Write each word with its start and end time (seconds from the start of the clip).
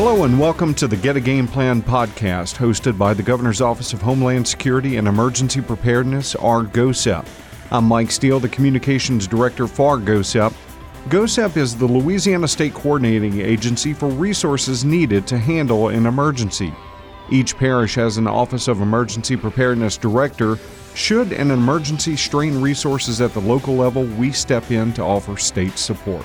Hello 0.00 0.22
and 0.22 0.38
welcome 0.38 0.74
to 0.74 0.86
the 0.86 0.96
Get 0.96 1.16
a 1.16 1.20
Game 1.20 1.48
Plan 1.48 1.82
podcast, 1.82 2.54
hosted 2.54 2.96
by 2.96 3.12
the 3.12 3.22
Governor's 3.24 3.60
Office 3.60 3.92
of 3.92 4.00
Homeland 4.00 4.46
Security 4.46 4.96
and 4.96 5.08
Emergency 5.08 5.60
Preparedness, 5.60 6.36
or 6.36 6.62
GOHSEP. 6.62 7.26
I'm 7.72 7.86
Mike 7.86 8.12
Steele, 8.12 8.38
the 8.38 8.48
Communications 8.48 9.26
Director 9.26 9.66
for 9.66 9.98
GOHSEP. 9.98 10.54
GOHSEP 11.08 11.56
is 11.56 11.76
the 11.76 11.84
Louisiana 11.84 12.46
State 12.46 12.74
Coordinating 12.74 13.40
Agency 13.40 13.92
for 13.92 14.08
resources 14.08 14.84
needed 14.84 15.26
to 15.26 15.36
handle 15.36 15.88
an 15.88 16.06
emergency. 16.06 16.72
Each 17.28 17.56
parish 17.56 17.96
has 17.96 18.18
an 18.18 18.28
Office 18.28 18.68
of 18.68 18.80
Emergency 18.80 19.36
Preparedness 19.36 19.96
Director. 19.96 20.60
Should 20.94 21.32
an 21.32 21.50
emergency 21.50 22.14
strain 22.14 22.60
resources 22.60 23.20
at 23.20 23.34
the 23.34 23.40
local 23.40 23.74
level, 23.74 24.04
we 24.04 24.30
step 24.30 24.70
in 24.70 24.92
to 24.92 25.02
offer 25.02 25.36
state 25.36 25.76
support. 25.76 26.24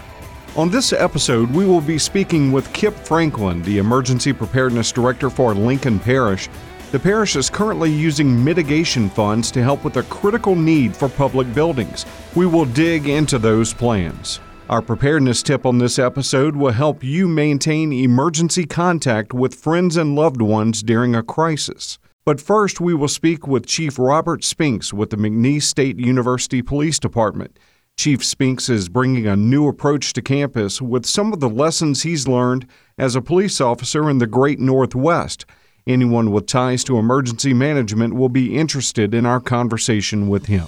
On 0.56 0.70
this 0.70 0.94
episode, 0.94 1.50
we 1.50 1.66
will 1.66 1.82
be 1.82 1.98
speaking 1.98 2.52
with 2.52 2.72
Kip 2.74 2.94
Franklin, 2.94 3.64
the 3.64 3.80
Emergency 3.80 4.32
Preparedness 4.32 4.92
Director 4.92 5.32
for 5.32 5.56
Lincoln 5.56 6.00
Parish. 6.00 6.48
The 6.92 7.00
parish 7.00 7.36
is 7.36 7.50
currently 7.50 7.92
using 7.92 8.44
mitigation 8.44 9.10
funds 9.10 9.50
to 9.50 9.64
help 9.64 9.84
with 9.84 9.98
a 9.98 10.04
critical 10.04 10.54
need 10.54 10.96
for 10.96 11.10
public 11.10 11.52
buildings. 11.56 12.06
We 12.36 12.46
will 12.46 12.66
dig 12.66 13.08
into 13.08 13.40
those 13.40 13.74
plans. 13.74 14.40
Our 14.70 14.84
preparedness 14.84 15.42
tip 15.42 15.66
on 15.66 15.80
this 15.80 15.98
episode 15.98 16.56
will 16.56 16.72
help 16.72 17.04
you 17.04 17.28
maintain 17.28 17.92
emergency 17.92 18.66
contact 18.66 19.34
with 19.34 19.56
friends 19.56 19.98
and 19.98 20.16
loved 20.16 20.44
ones 20.44 20.84
during 20.84 21.16
a 21.16 21.24
crisis. 21.24 21.98
But 22.26 22.40
first, 22.40 22.80
we 22.80 22.94
will 22.94 23.08
speak 23.08 23.48
with 23.48 23.66
Chief 23.66 23.98
Robert 23.98 24.44
Spinks 24.44 24.94
with 24.94 25.10
the 25.10 25.18
McNeese 25.18 25.64
State 25.64 25.98
University 25.98 26.62
Police 26.62 27.00
Department. 27.00 27.58
Chief 28.04 28.22
Spinks 28.22 28.68
is 28.68 28.90
bringing 28.90 29.28
a 29.28 29.38
new 29.38 29.70
approach 29.70 30.12
to 30.12 30.22
campus 30.22 30.82
with 30.82 31.06
some 31.06 31.32
of 31.32 31.40
the 31.40 31.48
lessons 31.48 32.04
he's 32.04 32.28
learned 32.28 32.68
as 32.98 33.16
a 33.16 33.22
police 33.22 33.62
officer 33.62 34.10
in 34.10 34.18
the 34.18 34.28
Great 34.28 34.60
Northwest. 34.60 35.46
Anyone 35.88 36.32
with 36.32 36.46
ties 36.46 36.84
to 36.84 36.98
emergency 36.98 37.54
management 37.54 38.16
will 38.16 38.28
be 38.28 38.58
interested 38.58 39.14
in 39.14 39.26
our 39.26 39.40
conversation 39.40 40.28
with 40.28 40.48
him. 40.48 40.68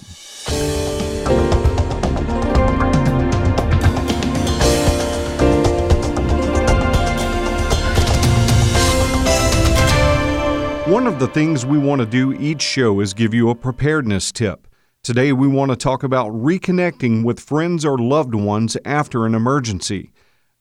One 10.90 11.06
of 11.06 11.20
the 11.20 11.28
things 11.28 11.66
we 11.66 11.78
want 11.78 12.00
to 12.00 12.06
do 12.06 12.32
each 12.32 12.62
show 12.62 13.02
is 13.02 13.14
give 13.14 13.34
you 13.34 13.50
a 13.50 13.56
preparedness 13.56 14.32
tip. 14.32 14.68
Today, 15.06 15.32
we 15.34 15.48
want 15.48 15.70
to 15.70 15.76
talk 15.76 16.02
about 16.02 16.32
reconnecting 16.32 17.24
with 17.24 17.40
friends 17.40 17.86
or 17.86 17.96
loved 17.96 18.34
ones 18.34 18.76
after 18.86 19.28
an 19.28 19.36
emergency. 19.36 20.12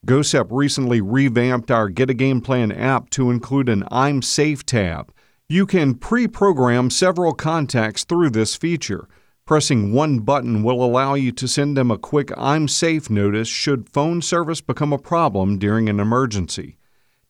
GOHSEP 0.05 0.49
recently 0.51 1.01
revamped 1.01 1.71
our 1.71 1.89
Get 1.89 2.11
a 2.11 2.15
Game 2.15 2.43
Plan 2.43 2.71
app 2.71 3.09
to 3.09 3.31
include 3.31 3.71
an 3.71 3.85
I'm 3.91 4.21
Safe 4.21 4.67
tab. 4.67 5.11
You 5.49 5.65
can 5.65 5.95
pre 5.95 6.29
program 6.29 6.91
several 6.91 7.33
contacts 7.33 8.05
through 8.05 8.29
this 8.29 8.55
feature. 8.55 9.09
Pressing 9.47 9.95
one 9.95 10.19
button 10.19 10.63
will 10.63 10.85
allow 10.85 11.15
you 11.15 11.33
to 11.33 11.49
send 11.49 11.75
them 11.75 11.91
a 11.91 11.97
quick 11.97 12.31
I'm 12.37 12.69
safe 12.69 13.09
notice 13.09 13.49
should 13.49 13.89
phone 13.89 14.21
service 14.21 14.61
become 14.61 14.93
a 14.93 14.99
problem 14.99 15.59
during 15.59 15.89
an 15.89 16.01
emergency. 16.01 16.77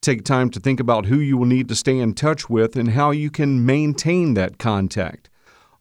Take 0.02 0.24
time 0.24 0.50
to 0.50 0.58
think 0.58 0.80
about 0.80 1.06
who 1.06 1.20
you 1.20 1.38
will 1.38 1.46
need 1.46 1.68
to 1.68 1.76
stay 1.76 1.96
in 1.96 2.14
touch 2.14 2.50
with 2.50 2.74
and 2.74 2.90
how 2.90 3.12
you 3.12 3.30
can 3.30 3.64
maintain 3.64 4.34
that 4.34 4.58
contact. 4.58 5.30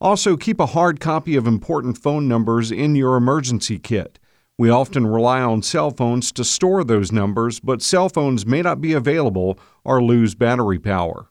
Also, 0.04 0.36
keep 0.36 0.60
a 0.60 0.66
hard 0.66 1.00
copy 1.00 1.38
of 1.38 1.48
important 1.48 1.98
phone 1.98 2.28
numbers 2.28 2.74
in 2.74 2.94
your 2.94 3.16
emergency 3.16 3.80
kit. 3.80 4.20
We 4.58 4.70
often 4.70 5.08
rely 5.08 5.40
on 5.40 5.62
cell 5.62 5.92
phones 5.92 6.34
to 6.34 6.44
store 6.44 6.84
those 6.84 7.14
numbers, 7.14 7.62
but 7.62 7.82
cell 7.82 8.10
phones 8.10 8.46
may 8.46 8.62
not 8.62 8.82
be 8.82 8.92
available 8.92 9.58
or 9.86 10.04
lose 10.04 10.36
battery 10.36 10.78
power. 10.78 11.30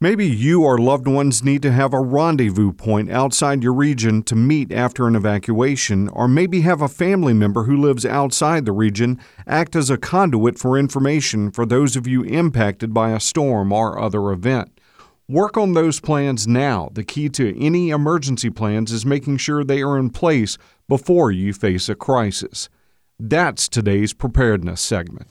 Maybe 0.00 0.24
you 0.24 0.62
or 0.62 0.78
loved 0.78 1.06
ones 1.06 1.44
need 1.44 1.60
to 1.60 1.72
have 1.72 1.92
a 1.92 2.00
rendezvous 2.00 2.72
point 2.72 3.10
outside 3.10 3.62
your 3.62 3.74
region 3.74 4.22
to 4.22 4.34
meet 4.34 4.72
after 4.72 5.06
an 5.06 5.14
evacuation, 5.14 6.08
or 6.08 6.26
maybe 6.26 6.62
have 6.62 6.80
a 6.80 6.88
family 6.88 7.34
member 7.34 7.64
who 7.64 7.76
lives 7.76 8.06
outside 8.06 8.64
the 8.64 8.72
region 8.72 9.20
act 9.46 9.76
as 9.76 9.90
a 9.90 9.98
conduit 9.98 10.58
for 10.58 10.78
information 10.78 11.50
for 11.50 11.66
those 11.66 11.96
of 11.96 12.06
you 12.06 12.22
impacted 12.22 12.94
by 12.94 13.10
a 13.10 13.20
storm 13.20 13.72
or 13.72 14.00
other 14.00 14.30
event. 14.32 14.75
Work 15.28 15.56
on 15.56 15.72
those 15.72 15.98
plans 15.98 16.46
now. 16.46 16.88
The 16.92 17.02
key 17.02 17.28
to 17.30 17.60
any 17.60 17.90
emergency 17.90 18.48
plans 18.48 18.92
is 18.92 19.04
making 19.04 19.38
sure 19.38 19.64
they 19.64 19.82
are 19.82 19.98
in 19.98 20.10
place 20.10 20.56
before 20.86 21.32
you 21.32 21.52
face 21.52 21.88
a 21.88 21.96
crisis. 21.96 22.68
That's 23.18 23.68
today's 23.68 24.12
preparedness 24.12 24.80
segment. 24.80 25.26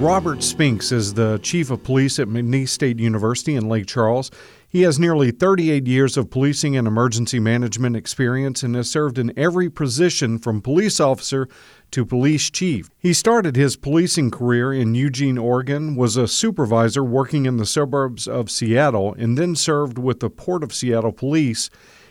Robert 0.00 0.42
Spinks 0.42 0.90
is 0.90 1.14
the 1.14 1.38
chief 1.40 1.70
of 1.70 1.84
police 1.84 2.18
at 2.18 2.26
McNeese 2.26 2.70
State 2.70 2.98
University 2.98 3.54
in 3.54 3.68
Lake 3.68 3.86
Charles. 3.86 4.30
He 4.66 4.82
has 4.82 4.98
nearly 4.98 5.30
38 5.30 5.86
years 5.86 6.16
of 6.16 6.30
policing 6.30 6.76
and 6.76 6.88
emergency 6.88 7.38
management 7.38 7.94
experience 7.94 8.64
and 8.64 8.74
has 8.74 8.90
served 8.90 9.18
in 9.18 9.32
every 9.38 9.68
position 9.68 10.38
from 10.38 10.62
police 10.62 10.98
officer 10.98 11.48
to 11.92 12.04
police 12.04 12.50
chief. 12.50 12.88
He 12.98 13.12
started 13.12 13.56
his 13.56 13.76
policing 13.76 14.30
career 14.30 14.72
in 14.72 14.94
Eugene, 14.94 15.38
Oregon, 15.38 15.96
was 15.96 16.16
a 16.16 16.28
supervisor 16.28 17.04
working 17.04 17.46
in 17.46 17.56
the 17.56 17.66
suburbs 17.66 18.26
of 18.26 18.50
Seattle, 18.50 19.14
and 19.14 19.36
then 19.36 19.56
served 19.56 19.98
with 19.98 20.20
the 20.20 20.30
Port 20.30 20.62
of 20.62 20.74
Seattle 20.74 21.12
Police. 21.12 21.70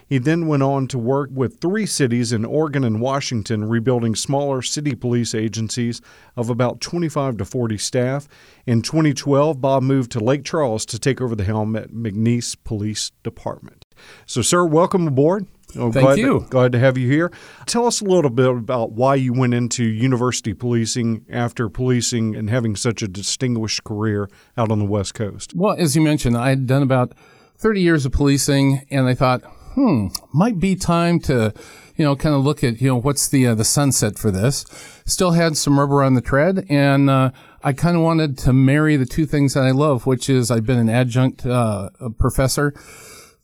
He 0.09 0.17
then 0.17 0.47
went 0.47 0.63
on 0.63 0.88
to 0.88 0.97
work 0.97 1.29
with 1.31 1.62
three 1.62 1.85
cities 1.85 2.34
in 2.34 2.44
Oregon 2.44 2.84
and 2.84 3.00
Washington, 3.00 3.69
rebuilding 3.69 4.16
smaller 4.16 4.63
city 4.63 4.95
police 4.95 5.35
agencies 5.35 6.01
of 6.35 6.50
about 6.50 6.81
25 6.81 7.38
to 7.38 7.46
40 7.46 7.78
staff. 7.78 8.28
In 8.66 8.81
2012, 8.81 9.61
Bob 9.61 9.84
moved 9.84 10.11
to 10.13 10.19
Lake 10.19 10.44
Charles 10.44 10.84
to 10.88 10.97
take 10.97 11.22
over 11.22 11.35
the 11.35 11.44
helm 11.44 11.75
at 11.75 11.91
McNeese 11.91 12.57
Police 12.63 13.11
Department. 13.22 13.85
So, 14.25 14.41
sir, 14.41 14.66
welcome 14.66 15.07
aboard. 15.07 15.46
Oh, 15.78 15.91
Thank 15.91 16.06
glad 16.06 16.18
you. 16.18 16.40
To, 16.40 16.46
glad 16.47 16.72
to 16.72 16.80
have 16.80 16.97
you 16.97 17.07
here. 17.07 17.31
Tell 17.68 17.85
us 17.85 18.02
a 18.02 18.06
little 18.06 18.31
bit 18.31 18.50
about 18.50 18.91
why 18.91 19.16
you 19.16 19.34
went 19.34 19.53
into 19.53 19.84
university 19.84 20.53
policing 20.53 21.25
after 21.30 21.69
policing 21.69 22.35
and 22.35 22.50
having 22.50 22.75
such 22.75 23.02
a 23.03 23.07
distinguished 23.07 23.84
career 23.84 24.29
out 24.58 24.72
on 24.72 24.79
the 24.79 24.85
West 24.85 25.13
Coast. 25.13 25.53
Well, 25.56 25.75
as 25.78 25.96
you 25.96 26.02
mentioned, 26.02 26.35
I 26.35 26.50
had 26.50 26.66
done 26.66 26.81
about 26.81 27.13
30 27.58 27.81
years 27.81 28.06
of 28.06 28.13
policing, 28.13 28.85
and 28.90 29.08
I 29.08 29.13
thought, 29.13 29.44
hmm, 29.75 30.08
might 30.34 30.59
be 30.59 30.75
time 30.75 31.19
to, 31.22 31.53
you 31.96 32.03
know, 32.03 32.16
kind 32.16 32.34
of 32.34 32.44
look 32.44 32.63
at, 32.63 32.81
you 32.81 32.88
know, 32.88 33.00
what's 33.00 33.28
the 33.28 33.46
uh, 33.46 33.56
the 33.56 33.66
sunset 33.66 34.18
for 34.18 34.31
this. 34.31 34.66
Still 35.06 35.31
had 35.31 35.56
some 35.56 35.79
rubber 35.79 36.02
on 36.02 36.16
the 36.16 36.22
tread, 36.22 36.66
and 36.69 37.09
uh, 37.09 37.31
I 37.63 37.74
kind 37.74 37.96
of 37.96 38.02
wanted 38.02 38.38
to 38.40 38.53
marry 38.53 38.96
the 38.96 39.06
two 39.06 39.28
things 39.28 39.53
that 39.53 39.63
I 39.63 39.72
love, 39.72 40.08
which 40.08 40.29
is 40.29 40.50
I've 40.50 40.66
been 40.66 40.79
an 40.79 40.90
adjunct 40.90 41.46
uh, 41.46 41.90
professor 42.18 42.74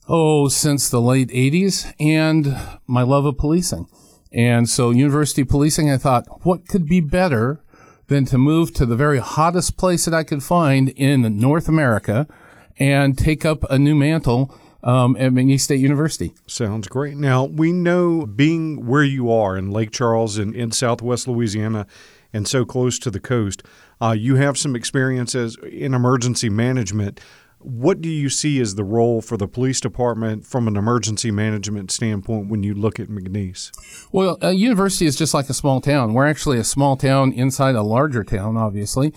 oh, 0.08 0.48
since 0.48 0.88
the 0.88 1.00
late 1.00 1.28
80s 1.28 1.92
and 1.98 2.56
my 2.86 3.02
love 3.02 3.24
of 3.24 3.38
policing. 3.38 3.88
And 4.32 4.68
so 4.68 4.90
university 4.90 5.44
policing, 5.44 5.90
I 5.90 5.96
thought, 5.96 6.44
what 6.44 6.68
could 6.68 6.86
be 6.86 7.00
better 7.00 7.62
than 8.08 8.24
to 8.26 8.38
move 8.38 8.72
to 8.74 8.86
the 8.86 8.96
very 8.96 9.18
hottest 9.18 9.76
place 9.76 10.04
that 10.04 10.14
I 10.14 10.22
could 10.22 10.42
find 10.42 10.90
in 10.90 11.38
North 11.38 11.68
America 11.68 12.26
and 12.78 13.16
take 13.16 13.44
up 13.44 13.64
a 13.70 13.78
new 13.78 13.94
mantle 13.94 14.54
um, 14.82 15.16
at 15.16 15.32
McNeese 15.32 15.62
State 15.62 15.80
University. 15.80 16.32
Sounds 16.46 16.86
great. 16.86 17.16
Now, 17.16 17.44
we 17.44 17.72
know 17.72 18.26
being 18.26 18.86
where 18.86 19.02
you 19.02 19.30
are 19.32 19.56
in 19.56 19.70
Lake 19.70 19.90
Charles 19.90 20.38
and 20.38 20.54
in 20.54 20.70
southwest 20.70 21.26
Louisiana 21.26 21.86
and 22.32 22.46
so 22.46 22.64
close 22.64 22.98
to 23.00 23.10
the 23.10 23.18
coast, 23.18 23.62
uh, 24.00 24.14
you 24.16 24.36
have 24.36 24.56
some 24.56 24.76
experiences 24.76 25.56
in 25.68 25.94
emergency 25.94 26.50
management. 26.50 27.20
What 27.66 28.00
do 28.00 28.08
you 28.08 28.28
see 28.28 28.60
as 28.60 28.76
the 28.76 28.84
role 28.84 29.20
for 29.20 29.36
the 29.36 29.48
police 29.48 29.80
department 29.80 30.46
from 30.46 30.68
an 30.68 30.76
emergency 30.76 31.32
management 31.32 31.90
standpoint 31.90 32.48
when 32.48 32.62
you 32.62 32.74
look 32.74 33.00
at 33.00 33.08
McNeese? 33.08 33.72
Well, 34.12 34.38
a 34.40 34.52
university 34.52 35.04
is 35.04 35.16
just 35.16 35.34
like 35.34 35.50
a 35.50 35.54
small 35.54 35.80
town. 35.80 36.14
We're 36.14 36.28
actually 36.28 36.58
a 36.58 36.64
small 36.64 36.96
town 36.96 37.32
inside 37.32 37.74
a 37.74 37.82
larger 37.82 38.22
town, 38.22 38.56
obviously. 38.56 39.12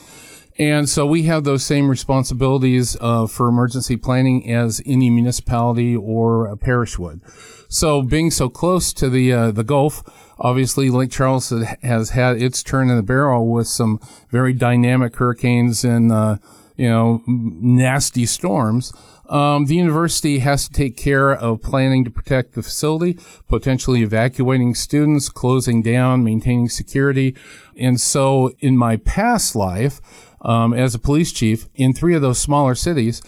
And 0.58 0.90
so 0.90 1.06
we 1.06 1.24
have 1.24 1.44
those 1.44 1.64
same 1.64 1.90
responsibilities 1.90 2.98
uh, 3.00 3.28
for 3.28 3.48
emergency 3.48 3.98
planning 3.98 4.52
as 4.52 4.82
any 4.84 5.12
municipality 5.12 5.96
or 5.96 6.48
a 6.48 6.58
parish 6.58 6.98
would. 6.98 7.22
So 7.68 8.02
being 8.02 8.32
so 8.32 8.50
close 8.50 8.92
to 8.94 9.12
the 9.12 9.32
uh, 9.32 9.52
the 9.52 9.64
Gulf, 9.64 10.04
obviously 10.40 10.90
Lake 10.90 11.12
Charles 11.12 11.54
has 11.84 12.10
had 12.10 12.42
its 12.42 12.64
turn 12.64 12.90
in 12.90 12.96
the 12.96 13.04
barrel 13.04 13.48
with 13.48 13.68
some 13.68 14.00
very 14.32 14.54
dynamic 14.54 15.16
hurricanes 15.18 15.84
and 15.84 16.12
uh, 16.12 16.38
you 16.80 16.88
know, 16.88 17.22
nasty 17.28 18.26
storms, 18.26 18.94
um, 19.28 19.66
the 19.66 19.76
university 19.76 20.40
has 20.40 20.66
to 20.66 20.74
take 20.74 20.96
care 20.96 21.30
of 21.30 21.62
planning 21.62 22.06
to 22.06 22.10
protect 22.10 22.54
the 22.54 22.64
facility, 22.64 23.20
potentially 23.50 24.02
evacuating 24.02 24.74
students, 24.76 25.28
closing 25.28 25.82
down, 25.82 26.24
maintaining 26.24 26.70
security. 26.70 27.36
And 27.78 28.00
so 28.00 28.52
in 28.60 28.78
my 28.78 28.96
past 28.96 29.58
life, 29.58 30.00
um, 30.42 30.74
as 30.74 30.96
a 30.96 31.00
police 31.00 31.34
chief 31.34 31.68
in 31.76 31.94
three 31.94 32.16
of 32.16 32.22
those 32.22 32.40
smaller 32.40 32.76
cities, 32.76 33.22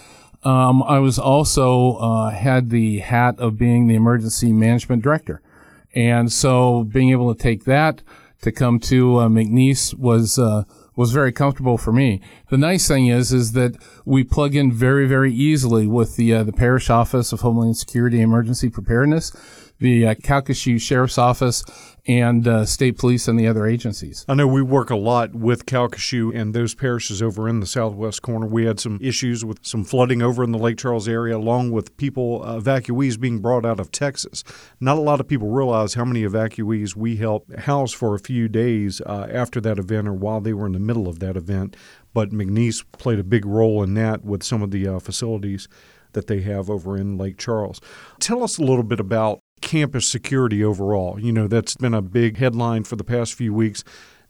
um, 0.44 0.82
I 0.84 1.00
was 1.00 1.20
also 1.20 1.98
uh, 1.98 2.30
had 2.30 2.70
the 2.70 3.00
hat 3.00 3.38
of 3.38 3.58
being 3.58 3.88
the 3.88 3.96
emergency 3.96 4.54
management 4.54 5.04
director. 5.04 5.42
And 5.94 6.32
so 6.32 6.86
being 6.86 7.10
able 7.12 7.36
to 7.36 7.40
take 7.40 7.66
that 7.66 8.02
to 8.44 8.52
come 8.54 8.80
to 8.80 9.18
uh, 9.18 9.28
McNeese 9.28 9.94
was 9.94 10.40
uh, 10.40 10.64
was 10.96 11.12
very 11.12 11.32
comfortable 11.32 11.78
for 11.78 11.92
me. 11.92 12.22
The 12.50 12.58
nice 12.58 12.88
thing 12.88 13.08
is 13.08 13.32
is 13.32 13.54
that 13.54 13.76
we 14.06 14.24
plug 14.24 14.56
in 14.56 14.72
very 14.72 15.08
very 15.08 15.34
easily 15.34 15.88
with 15.88 16.16
the 16.16 16.34
uh, 16.34 16.44
the 16.44 16.54
parish 16.54 16.90
office 16.90 17.32
of 17.32 17.42
Homeland 17.42 17.78
Security 17.78 18.22
Emergency 18.22 18.70
Preparedness, 18.70 19.32
the 19.82 20.08
uh, 20.08 20.16
Calcasieu 20.16 20.80
Sheriff's 20.80 21.18
Office, 21.18 21.64
and 22.08 22.48
uh, 22.48 22.66
state 22.66 22.98
police 22.98 23.28
and 23.28 23.40
the 23.40 23.48
other 23.48 23.68
agencies. 23.68 24.26
I 24.28 24.34
know 24.34 24.48
we 24.48 24.62
work 24.62 24.90
a 24.90 24.96
lot 24.96 25.36
with 25.36 25.66
Calcasieu 25.66 26.36
and 26.36 26.54
those 26.54 26.74
parishes 26.74 27.22
over 27.22 27.48
in 27.48 27.60
the 27.60 27.68
southwest 27.68 28.22
corner. 28.22 28.48
We 28.48 28.66
had 28.66 28.80
some 28.80 28.98
issues 29.02 29.46
with 29.46 29.60
some 29.62 29.84
flooding 29.84 30.22
over 30.22 30.44
in 30.44 30.52
the 30.52 30.58
Lake 30.58 30.78
Charles 30.78 31.08
area, 31.08 31.38
along 31.38 31.72
with 31.72 31.96
people, 31.98 32.42
uh, 32.44 32.60
evacuees 32.60 33.20
being 33.20 33.40
brought 33.40 33.66
out 33.66 33.80
of 33.80 33.92
Texas. 33.92 34.44
Not 34.80 34.98
a 34.98 35.02
lot 35.02 35.20
of 35.20 35.28
people 35.28 35.50
realize 35.50 35.94
how 35.94 36.06
many 36.06 36.24
evacuees 36.24 36.96
we 36.96 37.18
helped 37.18 37.60
house 37.60 37.92
for 37.92 38.16
a 38.16 38.20
few 38.20 38.48
days 38.48 39.02
uh, 39.02 39.28
after 39.32 39.62
that 39.62 39.78
event 39.78 40.08
or 40.08 40.14
while 40.14 40.42
they 40.42 40.54
were 40.54 40.66
in 40.66 40.74
the 40.74 40.80
middle 40.80 41.08
of 41.08 41.20
that 41.20 41.38
event. 41.38 41.76
But 42.14 42.32
McNeese 42.32 42.84
played 42.94 43.20
a 43.20 43.24
big 43.24 43.46
role 43.46 43.84
in 43.84 43.94
that 43.96 44.24
with 44.24 44.44
some 44.44 44.62
of 44.62 44.72
the 44.72 44.88
uh, 44.88 45.00
facilities 45.00 45.68
that 46.14 46.28
they 46.28 46.42
have 46.42 46.70
over 46.70 46.98
in 46.98 47.18
Lake 47.18 47.38
Charles. 47.38 47.80
Tell 48.20 48.44
us 48.44 48.58
a 48.58 48.64
little 48.64 48.84
bit 48.84 49.00
about 49.00 49.40
campus 49.62 50.08
security 50.08 50.64
overall. 50.64 51.20
You 51.20 51.32
know, 51.32 51.48
that's 51.48 51.76
been 51.76 51.94
a 51.94 52.02
big 52.02 52.38
headline 52.38 52.84
for 52.84 52.96
the 52.96 53.04
past 53.04 53.34
few 53.34 53.54
weeks, 53.54 53.84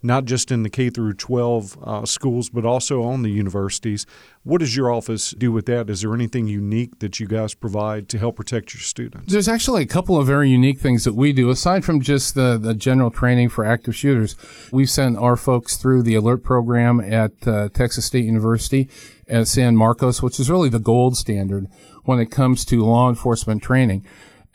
not 0.03 0.25
just 0.25 0.51
in 0.51 0.63
the 0.63 0.69
K 0.69 0.89
through 0.89 1.13
12 1.13 1.77
uh, 1.83 2.05
schools, 2.05 2.49
but 2.49 2.65
also 2.65 3.03
on 3.03 3.21
the 3.21 3.29
universities. 3.29 4.05
What 4.43 4.59
does 4.59 4.75
your 4.75 4.91
office 4.91 5.31
do 5.31 5.51
with 5.51 5.67
that? 5.67 5.89
Is 5.89 6.01
there 6.01 6.13
anything 6.13 6.47
unique 6.47 6.99
that 6.99 7.19
you 7.19 7.27
guys 7.27 7.53
provide 7.53 8.09
to 8.09 8.17
help 8.17 8.35
protect 8.35 8.73
your 8.73 8.81
students? 8.81 9.31
There's 9.31 9.47
actually 9.47 9.83
a 9.83 9.87
couple 9.87 10.17
of 10.17 10.27
very 10.27 10.49
unique 10.49 10.79
things 10.79 11.03
that 11.03 11.13
we 11.13 11.33
do, 11.33 11.49
aside 11.49 11.85
from 11.85 12.01
just 12.01 12.35
the, 12.35 12.57
the 12.57 12.73
general 12.73 13.11
training 13.11 13.49
for 13.49 13.63
active 13.63 13.95
shooters. 13.95 14.35
We 14.71 14.85
send 14.85 15.17
our 15.17 15.35
folks 15.35 15.77
through 15.77 16.03
the 16.03 16.15
ALERRT 16.15 16.43
program 16.43 16.99
at 16.99 17.47
uh, 17.47 17.69
Texas 17.69 18.05
State 18.05 18.25
University 18.25 18.89
at 19.27 19.47
San 19.47 19.75
Marcos, 19.75 20.21
which 20.21 20.39
is 20.39 20.49
really 20.49 20.69
the 20.69 20.79
gold 20.79 21.15
standard 21.15 21.67
when 22.03 22.19
it 22.19 22.31
comes 22.31 22.65
to 22.65 22.83
law 22.83 23.07
enforcement 23.07 23.61
training. 23.61 24.05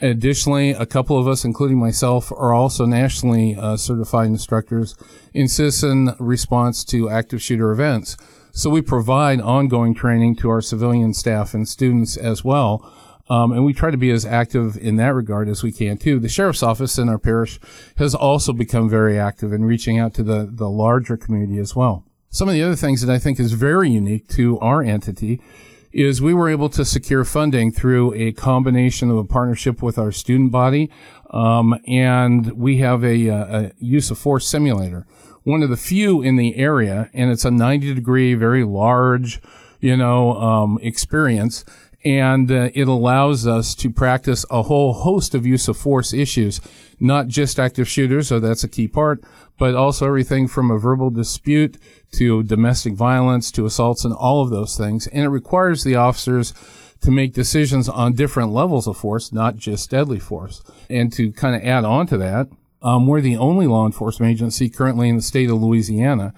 Additionally, 0.01 0.71
a 0.71 0.85
couple 0.85 1.19
of 1.19 1.27
us, 1.27 1.45
including 1.45 1.79
myself, 1.79 2.31
are 2.33 2.53
also 2.53 2.85
nationally 2.85 3.57
uh, 3.57 3.77
certified 3.77 4.27
instructors 4.27 4.95
in 5.33 5.49
citizen 5.49 6.15
response 6.19 6.85
to 6.85 7.09
active 7.09 7.41
shooter 7.41 7.71
events. 7.73 8.17
So 8.53 8.69
we 8.69 8.83
provide 8.83 9.41
ongoing 9.41 9.95
training 9.95 10.37
to 10.37 10.51
our 10.51 10.61
civilian 10.61 11.15
staff 11.15 11.55
and 11.55 11.67
students 11.67 12.17
as 12.17 12.45
well. 12.45 12.91
Um, 13.29 13.53
and 13.53 13.65
we 13.65 13.73
try 13.73 13.91
to 13.91 13.97
be 13.97 14.11
as 14.11 14.25
active 14.25 14.77
in 14.77 14.97
that 14.97 15.15
regard 15.15 15.49
as 15.49 15.63
we 15.63 15.73
can 15.73 15.97
too. 15.97 16.21
The 16.21 16.29
sheriff's 16.29 16.63
office 16.63 16.97
in 16.99 17.09
our 17.09 17.19
parish 17.19 17.59
has 17.97 18.15
also 18.15 18.53
become 18.53 18.89
very 18.89 19.19
active 19.19 19.53
in 19.53 19.65
reaching 19.65 19.99
out 19.99 20.15
to 20.15 20.23
the, 20.23 20.49
the 20.51 20.71
larger 20.71 21.17
community 21.17 21.59
as 21.59 21.75
well. 21.75 22.05
Some 22.31 22.49
of 22.49 22.55
the 22.55 22.63
other 22.63 22.77
things 22.77 23.01
that 23.01 23.13
I 23.13 23.19
think 23.19 23.41
is 23.41 23.53
very 23.53 23.91
unique 23.91 24.29
to 24.29 24.59
our 24.61 24.83
entity 24.83 25.41
is 25.97 26.21
we 26.21 26.35
were 26.35 26.49
able 26.49 26.69
to 26.69 26.85
secure 26.85 27.25
funding 27.25 27.73
through 27.73 28.13
a 28.15 28.31
combination 28.33 29.11
of 29.11 29.17
a 29.17 29.25
partnership 29.25 29.83
with 29.83 29.97
our 29.97 30.13
student 30.13 30.53
body, 30.53 30.91
um, 31.31 31.75
and 31.89 32.53
we 32.53 32.77
have 32.79 33.03
a, 33.03 33.29
a, 33.29 33.73
use 33.79 34.11
of 34.11 34.19
force 34.19 34.47
simulator, 34.47 35.07
one 35.45 35.63
of 35.63 35.71
the 35.71 35.77
few 35.77 36.21
in 36.21 36.37
the 36.37 36.57
area, 36.57 37.09
and 37.15 37.31
it's 37.31 37.47
a 37.47 37.51
90 37.51 37.95
degree, 37.95 38.35
very 38.35 38.63
large, 38.63 39.41
you 39.81 39.97
know, 39.97 40.35
um, 40.35 40.79
experience. 40.83 41.65
And 42.05 42.53
uh, 42.53 42.69
it 42.75 42.87
allows 42.87 43.47
us 43.47 43.75
to 43.77 43.91
practice 43.91 44.45
a 44.51 44.63
whole 44.63 44.93
host 44.93 45.35
of 45.35 45.45
use 45.47 45.67
of 45.67 45.77
force 45.77 46.13
issues, 46.13 46.61
not 47.01 47.27
just 47.27 47.59
active 47.59 47.89
shooters, 47.89 48.29
so 48.29 48.39
that's 48.39 48.63
a 48.63 48.69
key 48.69 48.87
part, 48.87 49.25
but 49.59 49.75
also 49.75 50.07
everything 50.07 50.47
from 50.47 50.71
a 50.71 50.79
verbal 50.79 51.11
dispute 51.11 51.79
to 52.13 52.43
domestic 52.43 52.95
violence 52.95 53.51
to 53.53 53.67
assaults 53.67 54.05
and 54.05 54.15
all 54.15 54.43
of 54.43 54.51
those 54.51 54.77
things. 54.77 55.07
And 55.09 55.25
it 55.25 55.29
requires 55.29 55.85
the 55.85 55.97
officers 55.97 56.55
to 57.03 57.11
make 57.11 57.35
decisions 57.35 57.89
on 57.89 58.15
different 58.15 58.53
levels 58.53 58.87
of 58.87 58.97
force, 58.97 59.33
not 59.33 59.57
just 59.57 59.91
deadly 59.91 60.19
force. 60.19 60.63
And 60.89 61.13
to 61.13 61.33
kind 61.33 61.55
of 61.55 61.63
add 61.63 61.85
on 61.85 62.07
to 62.09 62.19
that, 62.19 62.49
um, 62.83 63.07
we're 63.07 63.21
the 63.21 63.37
only 63.37 63.67
law 63.67 63.87
enforcement 63.87 64.33
agency 64.33 64.69
currently 64.69 65.09
in 65.09 65.17
the 65.17 65.23
state 65.23 65.51
of 65.51 65.61
Louisiana 65.61 66.33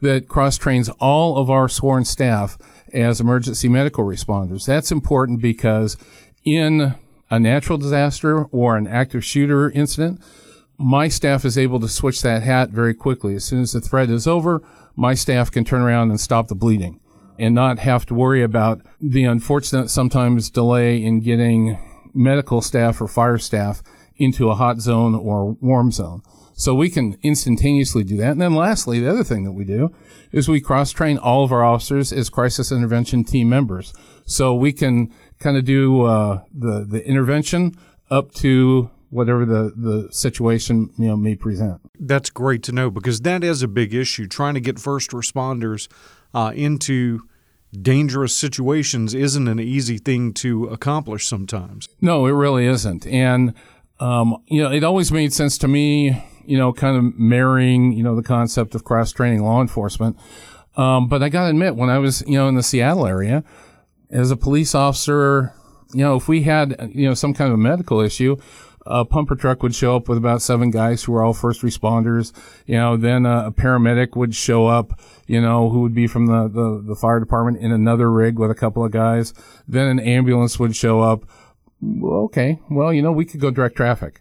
that 0.00 0.28
cross 0.28 0.56
trains 0.56 0.88
all 1.00 1.36
of 1.36 1.50
our 1.50 1.68
sworn 1.68 2.04
staff 2.04 2.56
as 2.92 3.20
emergency 3.20 3.68
medical 3.68 4.04
responders. 4.04 4.66
That's 4.66 4.90
important 4.90 5.40
because 5.40 5.96
in 6.44 6.94
a 7.30 7.38
natural 7.38 7.78
disaster 7.78 8.44
or 8.44 8.76
an 8.76 8.86
active 8.86 9.24
shooter 9.24 9.70
incident, 9.70 10.20
my 10.78 11.08
staff 11.08 11.44
is 11.44 11.58
able 11.58 11.78
to 11.80 11.88
switch 11.88 12.22
that 12.22 12.42
hat 12.42 12.70
very 12.70 12.94
quickly. 12.94 13.34
As 13.34 13.44
soon 13.44 13.60
as 13.60 13.72
the 13.72 13.80
threat 13.80 14.10
is 14.10 14.26
over, 14.26 14.62
my 14.96 15.14
staff 15.14 15.50
can 15.50 15.64
turn 15.64 15.80
around 15.80 16.10
and 16.10 16.20
stop 16.20 16.48
the 16.48 16.54
bleeding 16.54 17.00
and 17.38 17.54
not 17.54 17.78
have 17.78 18.04
to 18.06 18.14
worry 18.14 18.42
about 18.42 18.82
the 19.00 19.24
unfortunate 19.24 19.88
sometimes 19.88 20.50
delay 20.50 21.02
in 21.02 21.20
getting 21.20 21.78
medical 22.12 22.60
staff 22.60 23.00
or 23.00 23.08
fire 23.08 23.38
staff 23.38 23.82
into 24.16 24.50
a 24.50 24.54
hot 24.54 24.78
zone 24.78 25.14
or 25.14 25.52
warm 25.60 25.90
zone. 25.90 26.22
So 26.52 26.74
we 26.74 26.90
can 26.90 27.16
instantaneously 27.22 28.04
do 28.04 28.18
that. 28.18 28.32
And 28.32 28.42
then 28.42 28.54
lastly, 28.54 29.00
the 29.00 29.08
other 29.08 29.24
thing 29.24 29.44
that 29.44 29.52
we 29.52 29.64
do 29.64 29.94
is 30.30 30.46
we 30.46 30.60
cross 30.60 30.92
train 30.92 31.16
all 31.16 31.42
of 31.42 31.52
our 31.52 31.64
officers 31.64 32.12
as 32.12 32.28
crisis 32.28 32.70
intervention 32.70 33.24
team 33.24 33.48
members. 33.48 33.94
So 34.26 34.54
we 34.54 34.74
can 34.74 35.10
kind 35.38 35.56
of 35.56 35.64
do 35.64 36.02
uh, 36.02 36.42
the 36.52 36.84
the 36.86 37.02
intervention 37.06 37.74
up 38.10 38.32
to 38.32 38.90
whatever 39.10 39.44
the, 39.44 39.72
the 39.76 40.08
situation 40.12 40.90
you 40.96 41.08
know 41.08 41.16
may 41.16 41.34
present. 41.34 41.80
That's 41.98 42.30
great 42.30 42.62
to 42.64 42.72
know 42.72 42.90
because 42.90 43.20
that 43.22 43.44
is 43.44 43.62
a 43.62 43.68
big 43.68 43.92
issue. 43.92 44.26
Trying 44.26 44.54
to 44.54 44.60
get 44.60 44.78
first 44.78 45.10
responders 45.10 45.88
uh, 46.32 46.52
into 46.54 47.22
dangerous 47.72 48.34
situations 48.34 49.14
isn't 49.14 49.46
an 49.46 49.60
easy 49.60 49.98
thing 49.98 50.32
to 50.34 50.64
accomplish 50.66 51.26
sometimes. 51.26 51.88
No, 52.00 52.26
it 52.26 52.32
really 52.32 52.66
isn't. 52.66 53.06
And 53.06 53.54
um, 53.98 54.42
you 54.46 54.62
know, 54.62 54.72
it 54.72 54.82
always 54.82 55.12
made 55.12 55.32
sense 55.32 55.58
to 55.58 55.68
me. 55.68 56.24
You 56.46 56.56
know, 56.56 56.72
kind 56.72 56.96
of 56.96 57.18
marrying 57.18 57.92
you 57.92 58.02
know 58.02 58.16
the 58.16 58.22
concept 58.22 58.74
of 58.74 58.84
cross 58.84 59.12
training 59.12 59.42
law 59.42 59.60
enforcement. 59.60 60.16
Um, 60.76 61.08
but 61.08 61.22
I 61.22 61.28
got 61.28 61.44
to 61.44 61.50
admit, 61.50 61.76
when 61.76 61.90
I 61.90 61.98
was 61.98 62.22
you 62.26 62.38
know 62.38 62.48
in 62.48 62.54
the 62.54 62.62
Seattle 62.62 63.06
area 63.06 63.44
as 64.08 64.30
a 64.30 64.36
police 64.36 64.74
officer, 64.74 65.52
you 65.92 66.00
know, 66.00 66.16
if 66.16 66.28
we 66.28 66.42
had 66.42 66.90
you 66.94 67.08
know 67.08 67.14
some 67.14 67.34
kind 67.34 67.48
of 67.48 67.54
a 67.54 67.62
medical 67.62 68.00
issue, 68.00 68.36
a 68.86 69.04
pumper 69.04 69.34
truck 69.34 69.62
would 69.62 69.74
show 69.74 69.96
up 69.96 70.08
with 70.08 70.18
about 70.18 70.42
seven 70.42 70.70
guys 70.70 71.04
who 71.04 71.12
were 71.12 71.22
all 71.22 71.34
first 71.34 71.62
responders. 71.62 72.32
You 72.66 72.76
know, 72.76 72.96
then 72.96 73.26
a, 73.26 73.46
a 73.46 73.52
paramedic 73.52 74.16
would 74.16 74.34
show 74.34 74.66
up, 74.66 74.98
you 75.26 75.40
know, 75.40 75.70
who 75.70 75.80
would 75.80 75.94
be 75.94 76.06
from 76.06 76.26
the, 76.26 76.48
the, 76.48 76.82
the 76.84 76.94
fire 76.94 77.20
department 77.20 77.58
in 77.58 77.72
another 77.72 78.10
rig 78.10 78.38
with 78.38 78.50
a 78.50 78.54
couple 78.54 78.84
of 78.84 78.90
guys. 78.92 79.34
Then 79.68 79.86
an 79.86 80.00
ambulance 80.00 80.58
would 80.58 80.74
show 80.76 81.00
up. 81.00 81.24
Okay. 82.02 82.60
Well, 82.70 82.92
you 82.92 83.02
know, 83.02 83.12
we 83.12 83.24
could 83.24 83.40
go 83.40 83.50
direct 83.50 83.76
traffic. 83.76 84.20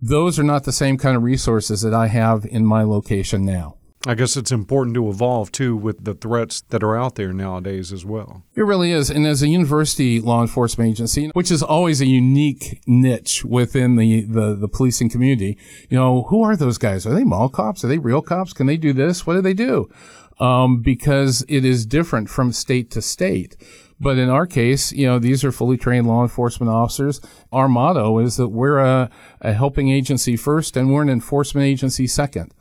Those 0.00 0.38
are 0.38 0.44
not 0.44 0.64
the 0.64 0.72
same 0.72 0.96
kind 0.96 1.16
of 1.16 1.22
resources 1.22 1.82
that 1.82 1.94
I 1.94 2.06
have 2.06 2.44
in 2.44 2.64
my 2.64 2.82
location 2.84 3.44
now. 3.44 3.77
I 4.06 4.14
guess 4.14 4.36
it's 4.36 4.52
important 4.52 4.94
to 4.94 5.08
evolve 5.08 5.50
too 5.50 5.76
with 5.76 6.04
the 6.04 6.14
threats 6.14 6.60
that 6.68 6.84
are 6.84 6.96
out 6.96 7.16
there 7.16 7.32
nowadays 7.32 7.92
as 7.92 8.04
well. 8.04 8.44
It 8.54 8.62
really 8.62 8.92
is. 8.92 9.10
And 9.10 9.26
as 9.26 9.42
a 9.42 9.48
university 9.48 10.20
law 10.20 10.40
enforcement 10.40 10.90
agency, 10.90 11.30
which 11.34 11.50
is 11.50 11.64
always 11.64 12.00
a 12.00 12.06
unique 12.06 12.80
niche 12.86 13.44
within 13.44 13.96
the, 13.96 14.22
the, 14.22 14.54
the 14.54 14.68
policing 14.68 15.10
community, 15.10 15.58
you 15.90 15.98
know, 15.98 16.22
who 16.24 16.44
are 16.44 16.56
those 16.56 16.78
guys? 16.78 17.06
Are 17.06 17.14
they 17.14 17.24
mall 17.24 17.48
cops? 17.48 17.84
Are 17.84 17.88
they 17.88 17.98
real 17.98 18.22
cops? 18.22 18.52
Can 18.52 18.66
they 18.66 18.76
do 18.76 18.92
this? 18.92 19.26
What 19.26 19.34
do 19.34 19.42
they 19.42 19.54
do? 19.54 19.90
Um, 20.38 20.80
because 20.80 21.44
it 21.48 21.64
is 21.64 21.84
different 21.84 22.30
from 22.30 22.52
state 22.52 22.92
to 22.92 23.02
state. 23.02 23.56
But 24.00 24.16
in 24.16 24.28
our 24.28 24.46
case, 24.46 24.92
you 24.92 25.08
know, 25.08 25.18
these 25.18 25.42
are 25.42 25.50
fully 25.50 25.76
trained 25.76 26.06
law 26.06 26.22
enforcement 26.22 26.70
officers. 26.70 27.20
Our 27.50 27.68
motto 27.68 28.20
is 28.20 28.36
that 28.36 28.48
we're 28.48 28.78
a, 28.78 29.10
a 29.40 29.52
helping 29.52 29.90
agency 29.90 30.36
first 30.36 30.76
and 30.76 30.94
we're 30.94 31.02
an 31.02 31.10
enforcement 31.10 31.66
agency 31.66 32.06
second. 32.06 32.54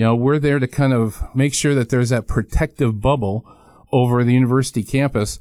You 0.00 0.06
know, 0.06 0.16
we're 0.16 0.38
there 0.38 0.58
to 0.58 0.66
kind 0.66 0.94
of 0.94 1.22
make 1.36 1.52
sure 1.52 1.74
that 1.74 1.90
there's 1.90 2.08
that 2.08 2.26
protective 2.26 3.02
bubble 3.02 3.44
over 3.92 4.24
the 4.24 4.32
university 4.32 4.82
campus. 4.82 5.38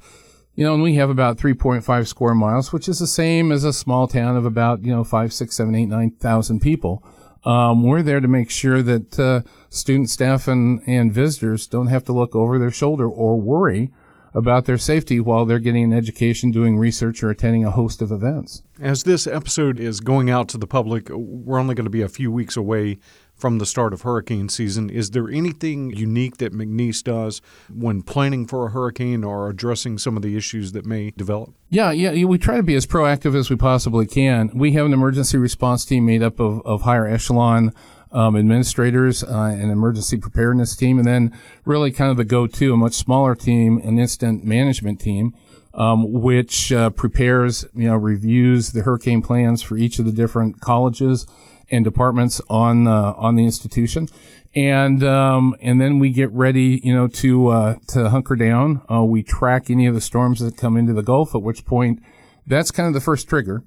You 0.54 0.66
know, 0.66 0.74
and 0.74 0.84
we 0.84 0.96
have 0.96 1.10
about 1.10 1.38
3.5 1.38 2.08
square 2.08 2.36
miles, 2.36 2.74
which 2.74 2.90
is 2.90 3.00
the 3.00 3.08
same 3.08 3.54
as 3.54 3.64
a 3.64 3.72
small 3.72 4.06
town 4.06 4.36
of 4.36 4.46
about, 4.46 4.84
you 4.84 4.92
know, 4.92 5.06
five, 5.06 5.32
six, 5.32 5.56
seven, 5.56 5.76
eight, 5.76 5.86
nine 5.86 6.12
thousand 6.12 6.60
people. 6.60 7.02
Um, 7.46 7.84
we're 7.84 8.02
there 8.02 8.20
to 8.20 8.28
make 8.28 8.50
sure 8.50 8.84
that 8.84 9.18
uh, 9.18 9.44
student, 9.70 10.10
staff, 10.10 10.46
and, 10.50 10.82
and 10.86 11.14
visitors 11.14 11.66
don't 11.66 11.88
have 11.88 12.04
to 12.04 12.12
look 12.12 12.36
over 12.36 12.60
their 12.60 12.70
shoulder 12.70 13.08
or 13.08 13.40
worry 13.40 13.94
about 14.34 14.66
their 14.66 14.78
safety 14.78 15.22
while 15.22 15.46
they're 15.46 15.60
getting 15.60 15.86
an 15.86 15.94
education, 15.94 16.52
doing 16.52 16.78
research, 16.78 17.24
or 17.24 17.30
attending 17.30 17.64
a 17.64 17.72
host 17.72 18.02
of 18.02 18.12
events. 18.12 18.62
As 18.82 19.04
this 19.04 19.26
episode 19.26 19.80
is 19.80 20.02
going 20.02 20.30
out 20.30 20.50
to 20.50 20.58
the 20.58 20.68
public, 20.68 21.08
we're 21.10 21.60
only 21.60 21.76
going 21.76 21.86
to 21.86 21.90
be 21.90 22.02
a 22.02 22.10
few 22.10 22.30
weeks 22.30 22.58
away 22.58 23.00
from 23.40 23.58
the 23.58 23.66
start 23.66 23.94
of 23.94 24.02
hurricane 24.02 24.50
season. 24.50 24.90
Is 24.90 25.12
there 25.12 25.30
anything 25.30 25.92
unique 25.92 26.38
that 26.38 26.54
McNeese 26.54 27.04
does 27.04 27.42
when 27.74 28.02
planning 28.02 28.46
for 28.46 28.68
a 28.68 28.70
hurricane 28.72 29.24
or 29.24 29.50
addressing 29.50 29.98
some 29.98 30.16
of 30.16 30.24
the 30.24 30.36
issues 30.36 30.74
that 30.74 30.86
may 30.86 31.12
develop? 31.12 31.54
Yeah, 31.70 31.92
yeah, 31.92 32.26
we 32.26 32.38
try 32.38 32.58
to 32.58 32.64
be 32.64 32.76
as 32.76 32.86
proactive 32.86 33.36
as 33.36 33.50
we 33.50 33.56
possibly 33.56 34.06
can. 34.06 34.52
We 34.54 34.74
have 34.74 34.86
an 34.86 34.94
emergency 34.94 35.38
response 35.38 35.86
team 35.86 36.06
made 36.06 36.24
up 36.24 36.40
of, 36.40 36.62
of 36.66 36.82
higher 36.82 37.08
echelon 37.08 37.74
um, 38.12 38.36
administrators, 38.36 39.24
uh, 39.24 39.56
an 39.58 39.70
emergency 39.70 40.18
preparedness 40.18 40.76
team, 40.76 40.98
and 40.98 41.08
then 41.08 41.38
really 41.66 41.92
kind 41.92 42.12
of 42.12 42.18
the 42.18 42.26
go-to, 42.26 42.74
a 42.74 42.78
much 42.78 42.94
smaller 42.94 43.36
team, 43.36 43.80
an 43.84 44.00
incident 44.00 44.44
management 44.44 45.00
team, 45.00 45.36
um, 45.76 46.12
which 46.12 46.72
uh, 46.72 46.90
prepares, 46.90 47.66
you 47.76 47.88
know, 47.88 47.96
reviews 47.96 48.72
the 48.72 48.82
hurricane 48.82 49.22
plans 49.22 49.62
for 49.62 49.78
each 49.78 50.00
of 50.00 50.06
the 50.06 50.12
different 50.12 50.60
colleges 50.60 51.28
and 51.72 51.84
departments 51.86 52.42
on 52.50 52.88
uh, 52.88 53.14
on 53.18 53.36
the 53.36 53.46
institution, 53.46 54.08
and 54.56 55.04
um, 55.04 55.56
and 55.62 55.80
then 55.80 56.00
we 56.00 56.10
get 56.10 56.32
ready, 56.32 56.82
you 56.84 56.94
know, 56.94 57.08
to 57.08 57.48
uh, 57.48 57.76
to 57.90 58.10
hunker 58.10 58.36
down. 58.36 58.82
Uh, 58.92 59.04
we 59.04 59.24
track 59.24 59.70
any 59.70 59.86
of 59.86 59.94
the 59.94 60.02
storms 60.02 60.40
that 60.40 60.58
come 60.58 60.78
into 60.78 60.94
the 60.94 61.04
Gulf, 61.04 61.36
at 61.36 61.42
which 61.42 61.66
point 61.66 62.02
that's 62.48 62.72
kind 62.72 62.88
of 62.88 62.94
the 62.94 63.02
first 63.02 63.30
trigger. 63.30 63.64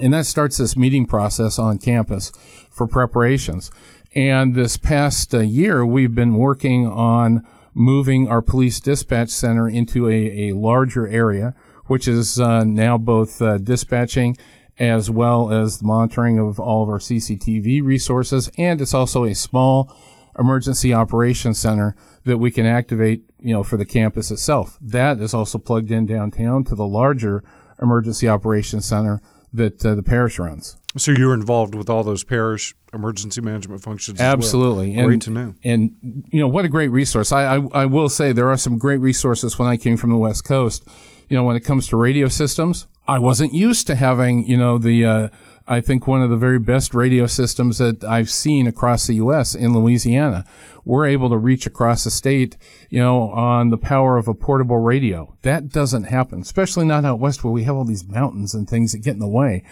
And 0.00 0.12
that 0.12 0.26
starts 0.26 0.56
this 0.56 0.76
meeting 0.76 1.06
process 1.06 1.58
on 1.58 1.78
campus 1.78 2.32
for 2.70 2.86
preparations. 2.86 3.70
And 4.14 4.54
this 4.54 4.76
past 4.76 5.34
uh, 5.34 5.40
year, 5.40 5.86
we've 5.86 6.14
been 6.14 6.34
working 6.34 6.86
on 6.86 7.46
moving 7.74 8.28
our 8.28 8.42
police 8.42 8.80
dispatch 8.80 9.28
center 9.28 9.68
into 9.68 10.08
a, 10.08 10.48
a 10.48 10.54
larger 10.54 11.06
area, 11.06 11.54
which 11.86 12.08
is 12.08 12.40
uh, 12.40 12.64
now 12.64 12.96
both 12.96 13.42
uh, 13.42 13.58
dispatching 13.58 14.36
as 14.78 15.10
well 15.10 15.52
as 15.52 15.78
the 15.78 15.84
monitoring 15.84 16.38
of 16.38 16.58
all 16.58 16.82
of 16.82 16.88
our 16.88 16.98
CCTV 16.98 17.82
resources. 17.82 18.50
And 18.58 18.80
it's 18.80 18.94
also 18.94 19.24
a 19.24 19.34
small 19.34 19.94
emergency 20.38 20.92
operations 20.92 21.58
center 21.58 21.94
that 22.24 22.38
we 22.38 22.50
can 22.50 22.66
activate, 22.66 23.22
you 23.40 23.52
know, 23.52 23.62
for 23.62 23.76
the 23.76 23.84
campus 23.84 24.30
itself. 24.30 24.78
That 24.80 25.20
is 25.20 25.34
also 25.34 25.58
plugged 25.58 25.90
in 25.90 26.06
downtown 26.06 26.64
to 26.64 26.74
the 26.74 26.86
larger 26.86 27.44
emergency 27.80 28.28
operations 28.28 28.86
center 28.86 29.20
that 29.52 29.84
uh, 29.86 29.94
the 29.94 30.02
parish 30.02 30.38
runs. 30.38 30.76
So 30.96 31.12
you're 31.12 31.34
involved 31.34 31.74
with 31.74 31.90
all 31.90 32.04
those 32.04 32.22
parish 32.22 32.74
emergency 32.92 33.40
management 33.40 33.82
functions. 33.82 34.20
Absolutely, 34.20 34.96
well. 34.96 35.06
great 35.06 35.20
to 35.22 35.30
know. 35.30 35.54
And 35.64 36.24
you 36.30 36.40
know 36.40 36.48
what 36.48 36.64
a 36.64 36.68
great 36.68 36.88
resource. 36.88 37.32
I, 37.32 37.56
I 37.56 37.68
I 37.72 37.86
will 37.86 38.08
say 38.08 38.32
there 38.32 38.48
are 38.50 38.56
some 38.56 38.78
great 38.78 38.98
resources 38.98 39.58
when 39.58 39.68
I 39.68 39.76
came 39.76 39.96
from 39.96 40.10
the 40.10 40.16
West 40.16 40.44
Coast. 40.44 40.86
You 41.28 41.36
know 41.36 41.44
when 41.44 41.56
it 41.56 41.60
comes 41.60 41.88
to 41.88 41.96
radio 41.96 42.28
systems, 42.28 42.86
I 43.06 43.18
wasn't 43.18 43.52
used 43.52 43.86
to 43.88 43.94
having 43.94 44.46
you 44.46 44.56
know 44.56 44.78
the. 44.78 45.04
Uh, 45.04 45.28
I 45.66 45.80
think 45.80 46.06
one 46.06 46.20
of 46.20 46.28
the 46.28 46.36
very 46.36 46.58
best 46.58 46.92
radio 46.92 47.26
systems 47.26 47.78
that 47.78 48.04
I've 48.04 48.28
seen 48.28 48.66
across 48.66 49.06
the 49.06 49.14
U.S. 49.14 49.54
in 49.54 49.72
Louisiana. 49.72 50.44
We're 50.84 51.06
able 51.06 51.30
to 51.30 51.38
reach 51.38 51.64
across 51.66 52.04
the 52.04 52.10
state, 52.10 52.58
you 52.90 53.00
know, 53.00 53.30
on 53.30 53.70
the 53.70 53.78
power 53.78 54.18
of 54.18 54.28
a 54.28 54.34
portable 54.34 54.76
radio. 54.76 55.34
That 55.40 55.70
doesn't 55.70 56.04
happen, 56.04 56.42
especially 56.42 56.84
not 56.84 57.06
out 57.06 57.18
west 57.18 57.42
where 57.42 57.52
we 57.52 57.64
have 57.64 57.76
all 57.76 57.86
these 57.86 58.06
mountains 58.06 58.52
and 58.52 58.68
things 58.68 58.92
that 58.92 58.98
get 58.98 59.14
in 59.14 59.20
the 59.20 59.26
way. 59.26 59.64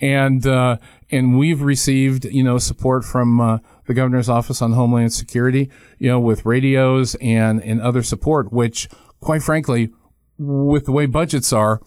And, 0.00 0.44
uh, 0.44 0.78
and 1.12 1.38
we've 1.38 1.62
received, 1.62 2.24
you 2.24 2.42
know, 2.42 2.58
support 2.58 3.04
from, 3.04 3.40
uh, 3.40 3.58
the 3.86 3.94
governor's 3.94 4.28
office 4.28 4.60
on 4.60 4.72
homeland 4.72 5.12
security, 5.12 5.70
you 5.98 6.08
know, 6.08 6.18
with 6.18 6.44
radios 6.44 7.14
and, 7.20 7.62
and 7.62 7.80
other 7.80 8.02
support, 8.02 8.52
which 8.52 8.88
quite 9.20 9.44
frankly, 9.44 9.90
with 10.38 10.84
the 10.86 10.92
way 10.92 11.06
budgets 11.06 11.52
are, 11.52 11.80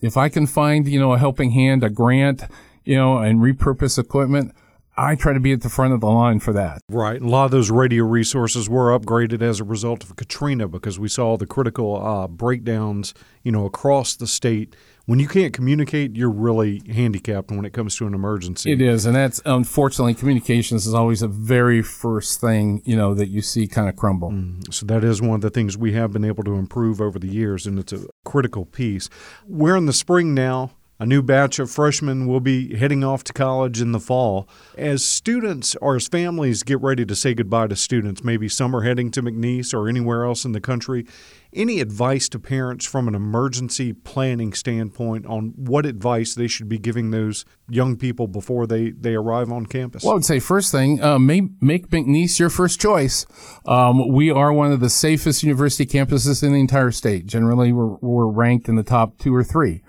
if 0.00 0.16
I 0.16 0.28
can 0.28 0.46
find, 0.46 0.88
you 0.88 0.98
know, 0.98 1.12
a 1.12 1.18
helping 1.18 1.50
hand, 1.50 1.84
a 1.84 1.90
grant, 1.90 2.42
you 2.84 2.96
know, 2.96 3.18
and 3.18 3.40
repurpose 3.40 3.98
equipment, 3.98 4.52
I 4.96 5.14
try 5.14 5.32
to 5.32 5.40
be 5.40 5.52
at 5.52 5.62
the 5.62 5.68
front 5.68 5.94
of 5.94 6.00
the 6.00 6.08
line 6.08 6.40
for 6.40 6.52
that. 6.52 6.82
Right. 6.88 7.20
A 7.20 7.26
lot 7.26 7.46
of 7.46 7.50
those 7.50 7.70
radio 7.70 8.04
resources 8.04 8.68
were 8.68 8.98
upgraded 8.98 9.40
as 9.40 9.60
a 9.60 9.64
result 9.64 10.04
of 10.04 10.16
Katrina 10.16 10.68
because 10.68 10.98
we 10.98 11.08
saw 11.08 11.36
the 11.36 11.46
critical 11.46 12.04
uh, 12.04 12.28
breakdowns, 12.28 13.14
you 13.42 13.52
know, 13.52 13.64
across 13.64 14.14
the 14.14 14.26
state. 14.26 14.76
When 15.10 15.18
you 15.18 15.26
can't 15.26 15.52
communicate, 15.52 16.14
you're 16.14 16.30
really 16.30 16.82
handicapped 16.88 17.50
when 17.50 17.64
it 17.64 17.72
comes 17.72 17.96
to 17.96 18.06
an 18.06 18.14
emergency. 18.14 18.70
It 18.70 18.80
is, 18.80 19.06
and 19.06 19.16
that's 19.16 19.42
unfortunately 19.44 20.14
communications 20.14 20.86
is 20.86 20.94
always 20.94 21.18
the 21.18 21.26
very 21.26 21.82
first 21.82 22.40
thing 22.40 22.80
you 22.84 22.94
know 22.94 23.12
that 23.14 23.26
you 23.26 23.42
see 23.42 23.66
kind 23.66 23.88
of 23.88 23.96
crumble. 23.96 24.30
Mm, 24.30 24.72
so 24.72 24.86
that 24.86 25.02
is 25.02 25.20
one 25.20 25.34
of 25.34 25.40
the 25.40 25.50
things 25.50 25.76
we 25.76 25.94
have 25.94 26.12
been 26.12 26.24
able 26.24 26.44
to 26.44 26.54
improve 26.54 27.00
over 27.00 27.18
the 27.18 27.26
years, 27.26 27.66
and 27.66 27.76
it's 27.80 27.92
a 27.92 28.04
critical 28.24 28.66
piece. 28.66 29.10
We're 29.48 29.74
in 29.74 29.86
the 29.86 29.92
spring 29.92 30.32
now. 30.32 30.70
A 31.00 31.06
new 31.06 31.22
batch 31.22 31.58
of 31.58 31.70
freshmen 31.70 32.26
will 32.26 32.40
be 32.40 32.76
heading 32.76 33.02
off 33.02 33.24
to 33.24 33.32
college 33.32 33.80
in 33.80 33.92
the 33.92 33.98
fall. 33.98 34.46
As 34.76 35.02
students 35.02 35.74
or 35.76 35.96
as 35.96 36.06
families 36.06 36.62
get 36.62 36.78
ready 36.82 37.06
to 37.06 37.16
say 37.16 37.32
goodbye 37.32 37.68
to 37.68 37.76
students, 37.76 38.22
maybe 38.22 38.50
some 38.50 38.76
are 38.76 38.82
heading 38.82 39.10
to 39.12 39.22
McNeese 39.22 39.72
or 39.72 39.88
anywhere 39.88 40.26
else 40.26 40.44
in 40.44 40.52
the 40.52 40.60
country, 40.60 41.06
any 41.54 41.80
advice 41.80 42.28
to 42.28 42.38
parents 42.38 42.84
from 42.84 43.08
an 43.08 43.14
emergency 43.14 43.94
planning 43.94 44.52
standpoint 44.52 45.24
on 45.24 45.54
what 45.56 45.86
advice 45.86 46.34
they 46.34 46.46
should 46.46 46.68
be 46.68 46.78
giving 46.78 47.12
those 47.12 47.46
young 47.70 47.96
people 47.96 48.26
before 48.26 48.66
they, 48.66 48.90
they 48.90 49.14
arrive 49.14 49.50
on 49.50 49.64
campus? 49.64 50.04
Well, 50.04 50.12
I 50.12 50.14
would 50.16 50.26
say 50.26 50.38
first 50.38 50.70
thing, 50.70 51.02
uh, 51.02 51.18
make, 51.18 51.44
make 51.62 51.88
McNeese 51.88 52.38
your 52.38 52.50
first 52.50 52.78
choice. 52.78 53.24
Um, 53.64 54.12
we 54.12 54.30
are 54.30 54.52
one 54.52 54.70
of 54.70 54.80
the 54.80 54.90
safest 54.90 55.42
university 55.42 55.86
campuses 55.86 56.42
in 56.42 56.52
the 56.52 56.60
entire 56.60 56.90
state. 56.90 57.24
Generally, 57.24 57.72
we're, 57.72 57.96
we're 58.02 58.26
ranked 58.26 58.68
in 58.68 58.76
the 58.76 58.82
top 58.82 59.16
two 59.16 59.34
or 59.34 59.42
three. 59.42 59.82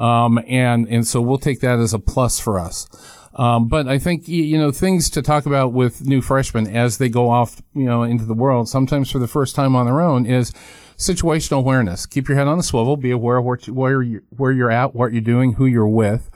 Um, 0.00 0.40
and, 0.48 0.88
and 0.88 1.06
so 1.06 1.20
we'll 1.20 1.38
take 1.38 1.60
that 1.60 1.78
as 1.78 1.92
a 1.92 1.98
plus 1.98 2.40
for 2.40 2.58
us. 2.58 2.88
Um, 3.34 3.68
but 3.68 3.86
I 3.86 3.98
think, 3.98 4.26
you 4.26 4.58
know, 4.58 4.72
things 4.72 5.08
to 5.10 5.22
talk 5.22 5.46
about 5.46 5.72
with 5.72 6.04
new 6.04 6.20
freshmen 6.20 6.66
as 6.66 6.98
they 6.98 7.08
go 7.08 7.30
off, 7.30 7.62
you 7.74 7.84
know, 7.84 8.02
into 8.02 8.24
the 8.24 8.34
world, 8.34 8.68
sometimes 8.68 9.10
for 9.10 9.18
the 9.18 9.28
first 9.28 9.54
time 9.54 9.76
on 9.76 9.86
their 9.86 10.00
own 10.00 10.26
is 10.26 10.52
situational 10.96 11.58
awareness. 11.58 12.06
Keep 12.06 12.28
your 12.28 12.36
head 12.36 12.48
on 12.48 12.56
the 12.56 12.64
swivel, 12.64 12.96
be 12.96 13.12
aware 13.12 13.36
of 13.36 13.44
what 13.44 13.66
you, 13.66 13.74
where, 13.74 14.02
you, 14.02 14.22
where 14.36 14.50
you're 14.50 14.70
at, 14.70 14.94
what 14.94 15.12
you're 15.12 15.20
doing, 15.20 15.54
who 15.54 15.66
you're 15.66 15.86
with. 15.86 16.28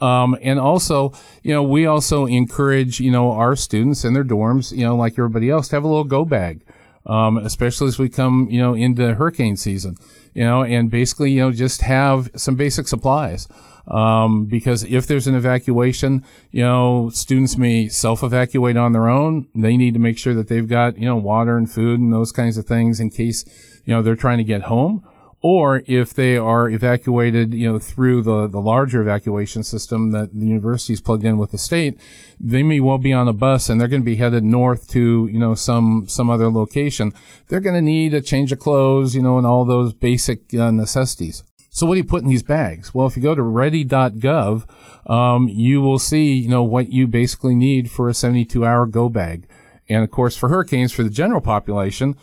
Um, 0.00 0.38
and 0.40 0.58
also, 0.60 1.12
you 1.42 1.52
know, 1.52 1.62
we 1.62 1.84
also 1.84 2.24
encourage, 2.26 3.00
you 3.00 3.10
know, 3.10 3.32
our 3.32 3.56
students 3.56 4.04
in 4.04 4.14
their 4.14 4.24
dorms, 4.24 4.72
you 4.72 4.84
know, 4.84 4.96
like 4.96 5.18
everybody 5.18 5.50
else, 5.50 5.68
to 5.68 5.76
have 5.76 5.84
a 5.84 5.88
little 5.88 6.04
go 6.04 6.24
bag, 6.24 6.62
um, 7.08 7.38
especially 7.38 7.88
as 7.88 7.98
we 7.98 8.08
come, 8.08 8.46
you 8.50 8.60
know, 8.60 8.74
into 8.74 9.14
hurricane 9.14 9.56
season 9.56 9.96
you 10.38 10.44
know, 10.44 10.62
and 10.62 10.88
basically, 10.88 11.32
you 11.32 11.40
know, 11.40 11.50
just 11.50 11.82
have 11.82 12.30
some 12.36 12.54
basic 12.54 12.86
supplies. 12.86 13.48
Um, 13.88 14.44
because 14.44 14.84
if 14.84 15.08
there's 15.08 15.26
an 15.26 15.34
evacuation, 15.34 16.24
you 16.52 16.62
know, 16.62 17.10
students 17.12 17.56
may 17.56 17.88
self-evacuate 17.88 18.76
on 18.76 18.92
their 18.92 19.08
own. 19.08 19.48
They 19.52 19.76
need 19.76 19.94
to 19.94 20.00
make 20.00 20.16
sure 20.16 20.34
that 20.34 20.46
they've 20.46 20.68
got, 20.68 20.96
you 20.96 21.06
know, 21.06 21.16
water 21.16 21.56
and 21.56 21.68
food 21.68 21.98
and 21.98 22.12
those 22.12 22.30
kinds 22.30 22.56
of 22.56 22.66
things 22.66 23.00
in 23.00 23.10
case, 23.10 23.44
you 23.84 23.92
know, 23.92 24.00
they're 24.00 24.14
trying 24.14 24.38
to 24.38 24.44
get 24.44 24.62
home 24.62 25.04
or 25.40 25.82
if 25.86 26.12
they 26.12 26.36
are 26.36 26.68
evacuated, 26.68 27.54
you 27.54 27.70
know, 27.70 27.78
through 27.78 28.22
the, 28.22 28.48
the 28.48 28.60
larger 28.60 29.00
evacuation 29.00 29.62
system 29.62 30.10
that 30.10 30.34
the 30.34 30.46
university 30.46 30.92
is 30.92 31.00
plugged 31.00 31.24
in 31.24 31.38
with 31.38 31.52
the 31.52 31.58
state, 31.58 31.98
they 32.40 32.62
may 32.62 32.80
well 32.80 32.98
be 32.98 33.12
on 33.12 33.28
a 33.28 33.32
bus 33.32 33.68
and 33.68 33.80
they're 33.80 33.88
going 33.88 34.02
to 34.02 34.06
be 34.06 34.16
headed 34.16 34.42
north 34.42 34.88
to, 34.88 35.28
you 35.30 35.38
know, 35.38 35.54
some, 35.54 36.06
some 36.08 36.28
other 36.28 36.50
location. 36.50 37.12
They're 37.48 37.60
going 37.60 37.76
to 37.76 37.82
need 37.82 38.14
a 38.14 38.20
change 38.20 38.50
of 38.50 38.58
clothes, 38.58 39.14
you 39.14 39.22
know, 39.22 39.38
and 39.38 39.46
all 39.46 39.64
those 39.64 39.92
basic 39.92 40.52
uh, 40.54 40.72
necessities. 40.72 41.44
So 41.70 41.86
what 41.86 41.94
do 41.94 41.98
you 41.98 42.04
put 42.04 42.22
in 42.22 42.28
these 42.28 42.42
bags? 42.42 42.92
Well, 42.92 43.06
if 43.06 43.16
you 43.16 43.22
go 43.22 43.36
to 43.36 43.42
ready.gov, 43.42 44.68
um, 45.08 45.48
you 45.48 45.80
will 45.80 46.00
see, 46.00 46.32
you 46.32 46.48
know, 46.48 46.64
what 46.64 46.90
you 46.90 47.06
basically 47.06 47.54
need 47.54 47.92
for 47.92 48.08
a 48.08 48.14
72 48.14 48.66
hour 48.66 48.86
go 48.86 49.08
bag. 49.08 49.46
And 49.88 50.02
of 50.02 50.10
course, 50.10 50.36
for 50.36 50.48
hurricanes, 50.48 50.92
for 50.92 51.04
the 51.04 51.10
general 51.10 51.40
population, 51.40 52.16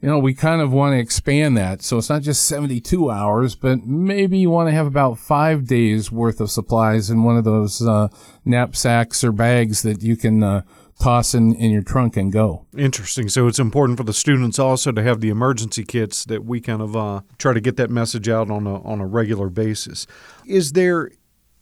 you 0.00 0.08
know, 0.08 0.18
we 0.18 0.34
kind 0.34 0.60
of 0.60 0.72
want 0.72 0.92
to 0.92 0.98
expand 0.98 1.56
that. 1.56 1.82
So 1.82 1.98
it's 1.98 2.10
not 2.10 2.22
just 2.22 2.46
72 2.46 3.10
hours, 3.10 3.54
but 3.54 3.86
maybe 3.86 4.38
you 4.38 4.50
want 4.50 4.68
to 4.68 4.72
have 4.72 4.86
about 4.86 5.18
five 5.18 5.66
days 5.66 6.12
worth 6.12 6.40
of 6.40 6.50
supplies 6.50 7.10
in 7.10 7.22
one 7.22 7.36
of 7.36 7.44
those 7.44 7.80
uh, 7.80 8.08
knapsacks 8.44 9.24
or 9.24 9.32
bags 9.32 9.82
that 9.82 10.02
you 10.02 10.16
can 10.16 10.42
uh, 10.42 10.62
toss 11.00 11.34
in, 11.34 11.54
in 11.54 11.70
your 11.70 11.82
trunk 11.82 12.16
and 12.16 12.32
go. 12.32 12.66
Interesting. 12.76 13.28
So 13.28 13.46
it's 13.46 13.58
important 13.58 13.98
for 13.98 14.04
the 14.04 14.12
students 14.12 14.58
also 14.58 14.92
to 14.92 15.02
have 15.02 15.20
the 15.20 15.30
emergency 15.30 15.84
kits 15.84 16.24
that 16.26 16.44
we 16.44 16.60
kind 16.60 16.82
of 16.82 16.96
uh, 16.96 17.20
try 17.38 17.52
to 17.52 17.60
get 17.60 17.76
that 17.76 17.90
message 17.90 18.28
out 18.28 18.50
on 18.50 18.66
a, 18.66 18.82
on 18.82 19.00
a 19.00 19.06
regular 19.06 19.48
basis. 19.48 20.06
Is 20.46 20.72
there 20.72 21.10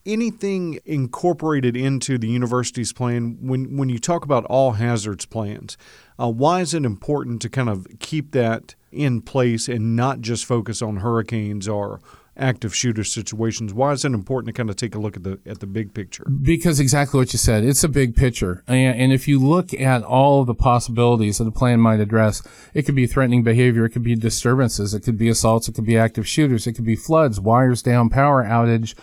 anything 0.06 0.78
incorporated 0.84 1.76
into 1.76 2.18
the 2.18 2.28
university's 2.28 2.92
plan 2.92 3.38
when 3.40 3.76
when 3.76 3.88
you 3.88 3.98
talk 3.98 4.24
about 4.24 4.44
all 4.46 4.72
hazards 4.72 5.26
plans? 5.26 5.76
Uh, 6.18 6.30
why 6.30 6.60
is 6.60 6.74
it 6.74 6.84
important 6.84 7.42
to 7.42 7.48
kind 7.48 7.68
of 7.68 7.86
keep 7.98 8.30
that 8.32 8.74
in 8.92 9.20
place 9.20 9.68
and 9.68 9.96
not 9.96 10.20
just 10.20 10.44
focus 10.44 10.80
on 10.80 10.98
hurricanes 10.98 11.66
or 11.66 12.00
active 12.36 12.74
shooter 12.74 13.04
situations. 13.04 13.72
Why 13.72 13.92
is 13.92 14.04
it 14.04 14.12
important 14.12 14.48
to 14.48 14.58
kind 14.58 14.70
of 14.70 14.76
take 14.76 14.94
a 14.94 14.98
look 14.98 15.16
at 15.16 15.22
the 15.22 15.38
at 15.46 15.60
the 15.60 15.66
big 15.66 15.94
picture? 15.94 16.24
Because 16.24 16.80
exactly 16.80 17.18
what 17.18 17.32
you 17.32 17.38
said, 17.38 17.64
it's 17.64 17.84
a 17.84 17.88
big 17.88 18.16
picture, 18.16 18.62
and, 18.66 19.12
if 19.12 19.28
you 19.28 19.38
look 19.38 19.72
at 19.74 20.02
all 20.02 20.44
the 20.44 20.54
possibilities 20.54 21.38
that 21.38 21.46
a 21.46 21.52
plan 21.52 21.80
might 21.80 22.00
address, 22.00 22.42
it 22.72 22.82
could 22.82 22.96
be 22.96 23.06
threatening 23.06 23.42
behavior, 23.42 23.84
it 23.84 23.90
could 23.90 24.02
be 24.02 24.16
disturbances, 24.16 24.94
it 24.94 25.00
could 25.00 25.18
be 25.18 25.28
assaults, 25.28 25.68
it 25.68 25.74
could 25.74 25.86
be 25.86 25.96
active 25.96 26.26
shooters, 26.26 26.66
it 26.66 26.72
could 26.72 26.84
be 26.84 26.96
floods, 26.96 27.40
wires 27.40 27.82
down, 27.82 28.08
power 28.08 28.42
outage 28.42 28.94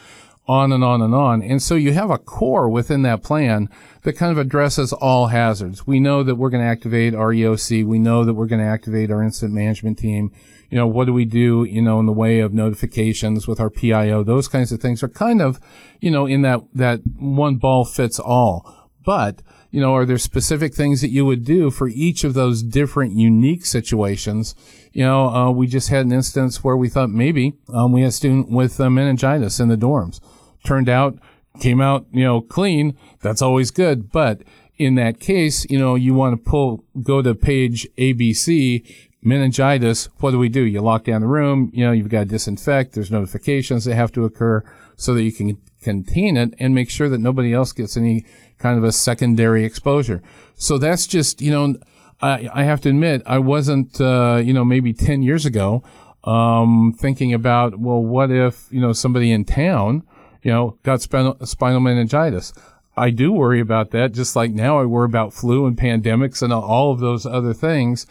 on 0.47 0.71
and 0.71 0.83
on 0.83 1.01
and 1.01 1.13
on. 1.13 1.41
And 1.41 1.61
so 1.61 1.75
you 1.75 1.93
have 1.93 2.09
a 2.09 2.17
core 2.17 2.69
within 2.69 3.03
that 3.03 3.23
plan 3.23 3.69
that 4.03 4.13
kind 4.13 4.31
of 4.31 4.37
addresses 4.37 4.91
all 4.91 5.27
hazards. 5.27 5.85
We 5.85 5.99
know 5.99 6.23
that 6.23 6.35
we're 6.35 6.49
going 6.49 6.63
to 6.63 6.69
activate 6.69 7.13
our 7.13 7.29
EOC. 7.29 7.85
We 7.85 7.99
know 7.99 8.25
that 8.25 8.33
we're 8.33 8.47
going 8.47 8.61
to 8.61 8.67
activate 8.67 9.11
our 9.11 9.21
incident 9.21 9.53
management 9.53 9.99
team. 9.99 10.31
You 10.69 10.77
know, 10.77 10.87
what 10.87 11.05
do 11.05 11.13
we 11.13 11.25
do, 11.25 11.63
you 11.63 11.81
know, 11.81 11.99
in 11.99 12.05
the 12.05 12.11
way 12.11 12.39
of 12.39 12.53
notifications 12.53 13.47
with 13.47 13.59
our 13.59 13.69
PIO? 13.69 14.23
Those 14.23 14.47
kinds 14.47 14.71
of 14.71 14.81
things 14.81 15.03
are 15.03 15.09
kind 15.09 15.41
of, 15.41 15.59
you 15.99 16.09
know, 16.09 16.25
in 16.25 16.41
that, 16.41 16.61
that 16.73 17.01
one 17.17 17.57
ball 17.57 17.85
fits 17.85 18.19
all. 18.19 18.89
But 19.05 19.41
you 19.71 19.79
know, 19.79 19.95
are 19.95 20.05
there 20.05 20.17
specific 20.17 20.75
things 20.75 20.99
that 21.01 21.09
you 21.09 21.25
would 21.25 21.45
do 21.45 21.71
for 21.71 21.87
each 21.87 22.23
of 22.23 22.33
those 22.33 22.61
different 22.61 23.13
unique 23.13 23.65
situations? 23.65 24.53
You 24.91 25.05
know, 25.05 25.29
uh, 25.29 25.49
we 25.49 25.65
just 25.65 25.89
had 25.89 26.05
an 26.05 26.11
instance 26.11 26.63
where 26.63 26.75
we 26.75 26.89
thought 26.89 27.09
maybe 27.09 27.53
um, 27.73 27.93
we 27.93 28.01
had 28.01 28.09
a 28.09 28.11
student 28.11 28.49
with 28.49 28.79
uh, 28.79 28.89
meningitis 28.89 29.59
in 29.61 29.69
the 29.69 29.77
dorms. 29.77 30.19
Turned 30.65 30.89
out, 30.89 31.17
came 31.59 31.79
out, 31.79 32.05
you 32.11 32.23
know, 32.23 32.41
clean. 32.41 32.97
That's 33.21 33.41
always 33.41 33.71
good. 33.71 34.11
But 34.11 34.41
in 34.77 34.95
that 34.95 35.19
case, 35.19 35.65
you 35.69 35.79
know, 35.79 35.95
you 35.95 36.13
want 36.13 36.33
to 36.33 36.49
pull, 36.49 36.83
go 37.01 37.21
to 37.21 37.33
page 37.33 37.87
ABC, 37.97 38.85
meningitis. 39.21 40.09
What 40.19 40.31
do 40.31 40.39
we 40.39 40.49
do? 40.49 40.61
You 40.61 40.81
lock 40.81 41.05
down 41.05 41.21
the 41.21 41.27
room. 41.27 41.71
You 41.73 41.85
know, 41.85 41.91
you've 41.91 42.09
got 42.09 42.21
to 42.21 42.25
disinfect. 42.25 42.93
There's 42.93 43.11
notifications 43.11 43.85
that 43.85 43.95
have 43.95 44.11
to 44.13 44.25
occur 44.25 44.63
so 44.95 45.13
that 45.13 45.23
you 45.23 45.31
can 45.31 45.57
contain 45.81 46.37
it 46.37 46.53
and 46.59 46.75
make 46.75 46.89
sure 46.89 47.09
that 47.09 47.17
nobody 47.17 47.53
else 47.53 47.71
gets 47.71 47.97
any 47.97 48.25
kind 48.57 48.77
of 48.77 48.83
a 48.83 48.91
secondary 48.91 49.65
exposure. 49.65 50.21
So 50.55 50.77
that's 50.77 51.07
just, 51.07 51.41
you 51.41 51.51
know, 51.51 51.75
I, 52.21 52.49
I 52.53 52.63
have 52.63 52.81
to 52.81 52.89
admit, 52.89 53.23
I 53.25 53.39
wasn't, 53.39 53.99
uh, 53.99 54.41
you 54.43 54.53
know, 54.53 54.63
maybe 54.63 54.93
10 54.93 55.23
years 55.23 55.45
ago, 55.45 55.83
um, 56.23 56.93
thinking 56.97 57.33
about, 57.33 57.79
well, 57.79 58.01
what 58.01 58.29
if, 58.29 58.67
you 58.71 58.79
know, 58.79 58.93
somebody 58.93 59.31
in 59.31 59.43
town, 59.43 60.03
you 60.43 60.51
know, 60.51 60.77
got 60.83 61.01
spinal, 61.01 61.35
spinal 61.45 61.79
meningitis? 61.79 62.53
I 62.95 63.09
do 63.09 63.31
worry 63.31 63.59
about 63.59 63.91
that, 63.91 64.11
just 64.11 64.35
like 64.35 64.51
now 64.51 64.79
I 64.79 64.85
worry 64.85 65.05
about 65.05 65.33
flu 65.33 65.65
and 65.65 65.77
pandemics 65.77 66.43
and 66.43 66.53
all 66.53 66.91
of 66.91 66.99
those 66.99 67.25
other 67.25 67.53
things. 67.53 68.05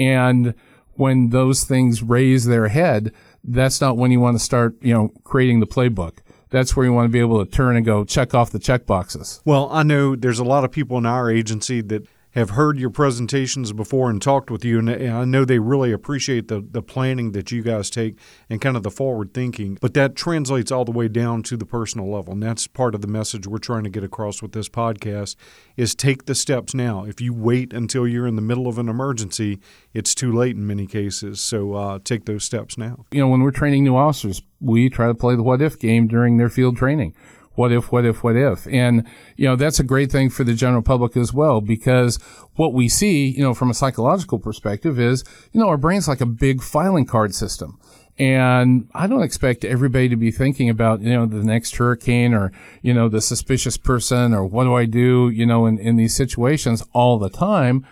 And 0.00 0.54
when 0.94 1.30
those 1.30 1.64
things 1.64 2.02
raise 2.02 2.46
their 2.46 2.68
head, 2.68 3.12
that's 3.44 3.80
not 3.80 3.96
when 3.96 4.10
you 4.10 4.20
want 4.20 4.38
to 4.38 4.44
start, 4.44 4.76
you 4.80 4.94
know, 4.94 5.12
creating 5.24 5.60
the 5.60 5.66
playbook 5.66 6.18
that's 6.50 6.76
where 6.76 6.84
you 6.84 6.92
want 6.92 7.06
to 7.06 7.12
be 7.12 7.20
able 7.20 7.44
to 7.44 7.50
turn 7.50 7.76
and 7.76 7.86
go 7.86 8.04
check 8.04 8.34
off 8.34 8.50
the 8.50 8.58
check 8.58 8.84
boxes. 8.84 9.40
Well, 9.44 9.68
I 9.72 9.82
know 9.82 10.16
there's 10.16 10.40
a 10.40 10.44
lot 10.44 10.64
of 10.64 10.70
people 10.70 10.98
in 10.98 11.06
our 11.06 11.30
agency 11.30 11.80
that 11.82 12.06
have 12.32 12.50
heard 12.50 12.78
your 12.78 12.90
presentations 12.90 13.72
before 13.72 14.08
and 14.08 14.22
talked 14.22 14.50
with 14.50 14.64
you, 14.64 14.78
and 14.78 14.90
I 14.90 15.24
know 15.24 15.44
they 15.44 15.58
really 15.58 15.92
appreciate 15.92 16.48
the, 16.48 16.64
the 16.68 16.82
planning 16.82 17.32
that 17.32 17.50
you 17.50 17.62
guys 17.62 17.90
take 17.90 18.16
and 18.48 18.60
kind 18.60 18.76
of 18.76 18.82
the 18.82 18.90
forward 18.90 19.34
thinking. 19.34 19.78
But 19.80 19.94
that 19.94 20.14
translates 20.14 20.70
all 20.70 20.84
the 20.84 20.92
way 20.92 21.08
down 21.08 21.42
to 21.44 21.56
the 21.56 21.66
personal 21.66 22.10
level, 22.10 22.32
and 22.32 22.42
that's 22.42 22.66
part 22.66 22.94
of 22.94 23.00
the 23.00 23.08
message 23.08 23.46
we're 23.46 23.58
trying 23.58 23.84
to 23.84 23.90
get 23.90 24.04
across 24.04 24.42
with 24.42 24.52
this 24.52 24.68
podcast: 24.68 25.34
is 25.76 25.94
take 25.94 26.26
the 26.26 26.34
steps 26.34 26.74
now. 26.74 27.04
If 27.04 27.20
you 27.20 27.34
wait 27.34 27.72
until 27.72 28.06
you're 28.06 28.26
in 28.26 28.36
the 28.36 28.42
middle 28.42 28.68
of 28.68 28.78
an 28.78 28.88
emergency, 28.88 29.58
it's 29.92 30.14
too 30.14 30.32
late 30.32 30.56
in 30.56 30.66
many 30.66 30.86
cases. 30.86 31.40
So 31.40 31.74
uh, 31.74 31.98
take 32.04 32.26
those 32.26 32.44
steps 32.44 32.78
now. 32.78 33.06
You 33.10 33.20
know, 33.20 33.28
when 33.28 33.42
we're 33.42 33.50
training 33.50 33.84
new 33.84 33.96
officers, 33.96 34.42
we 34.60 34.88
try 34.88 35.08
to 35.08 35.14
play 35.14 35.34
the 35.34 35.42
what 35.42 35.62
if 35.62 35.78
game 35.78 36.06
during 36.06 36.36
their 36.36 36.48
field 36.48 36.76
training 36.76 37.14
what 37.60 37.72
if, 37.72 37.92
what 37.92 38.06
if, 38.06 38.24
what 38.24 38.36
if? 38.36 38.66
And, 38.68 39.06
you 39.36 39.46
know, 39.46 39.54
that's 39.54 39.78
a 39.78 39.84
great 39.84 40.10
thing 40.10 40.30
for 40.30 40.44
the 40.44 40.54
general 40.54 40.80
public 40.80 41.14
as 41.14 41.34
well, 41.34 41.60
because 41.60 42.16
what 42.54 42.72
we 42.72 42.88
see, 42.88 43.28
you 43.28 43.42
know, 43.42 43.52
from 43.52 43.68
a 43.68 43.74
psychological 43.74 44.38
perspective 44.38 44.98
is, 44.98 45.24
you 45.52 45.60
know, 45.60 45.68
our 45.68 45.76
brain's 45.76 46.08
like 46.08 46.22
a 46.22 46.26
big 46.26 46.62
filing 46.62 47.04
card 47.04 47.34
system. 47.34 47.78
And 48.18 48.88
I 48.94 49.06
don't 49.06 49.22
expect 49.22 49.64
everybody 49.64 50.08
to 50.08 50.16
be 50.16 50.30
thinking 50.30 50.70
about, 50.70 51.02
you 51.02 51.12
know, 51.12 51.26
the 51.26 51.44
next 51.44 51.76
hurricane 51.76 52.32
or, 52.32 52.50
you 52.80 52.94
know, 52.94 53.10
the 53.10 53.20
suspicious 53.20 53.76
person 53.76 54.32
or 54.32 54.46
what 54.46 54.64
do 54.64 54.74
I 54.74 54.86
do, 54.86 55.28
you 55.28 55.44
know, 55.44 55.66
in, 55.66 55.78
in 55.78 55.96
these 55.96 56.16
situations 56.16 56.82
all 56.94 57.18
the 57.18 57.30
time. 57.30 57.86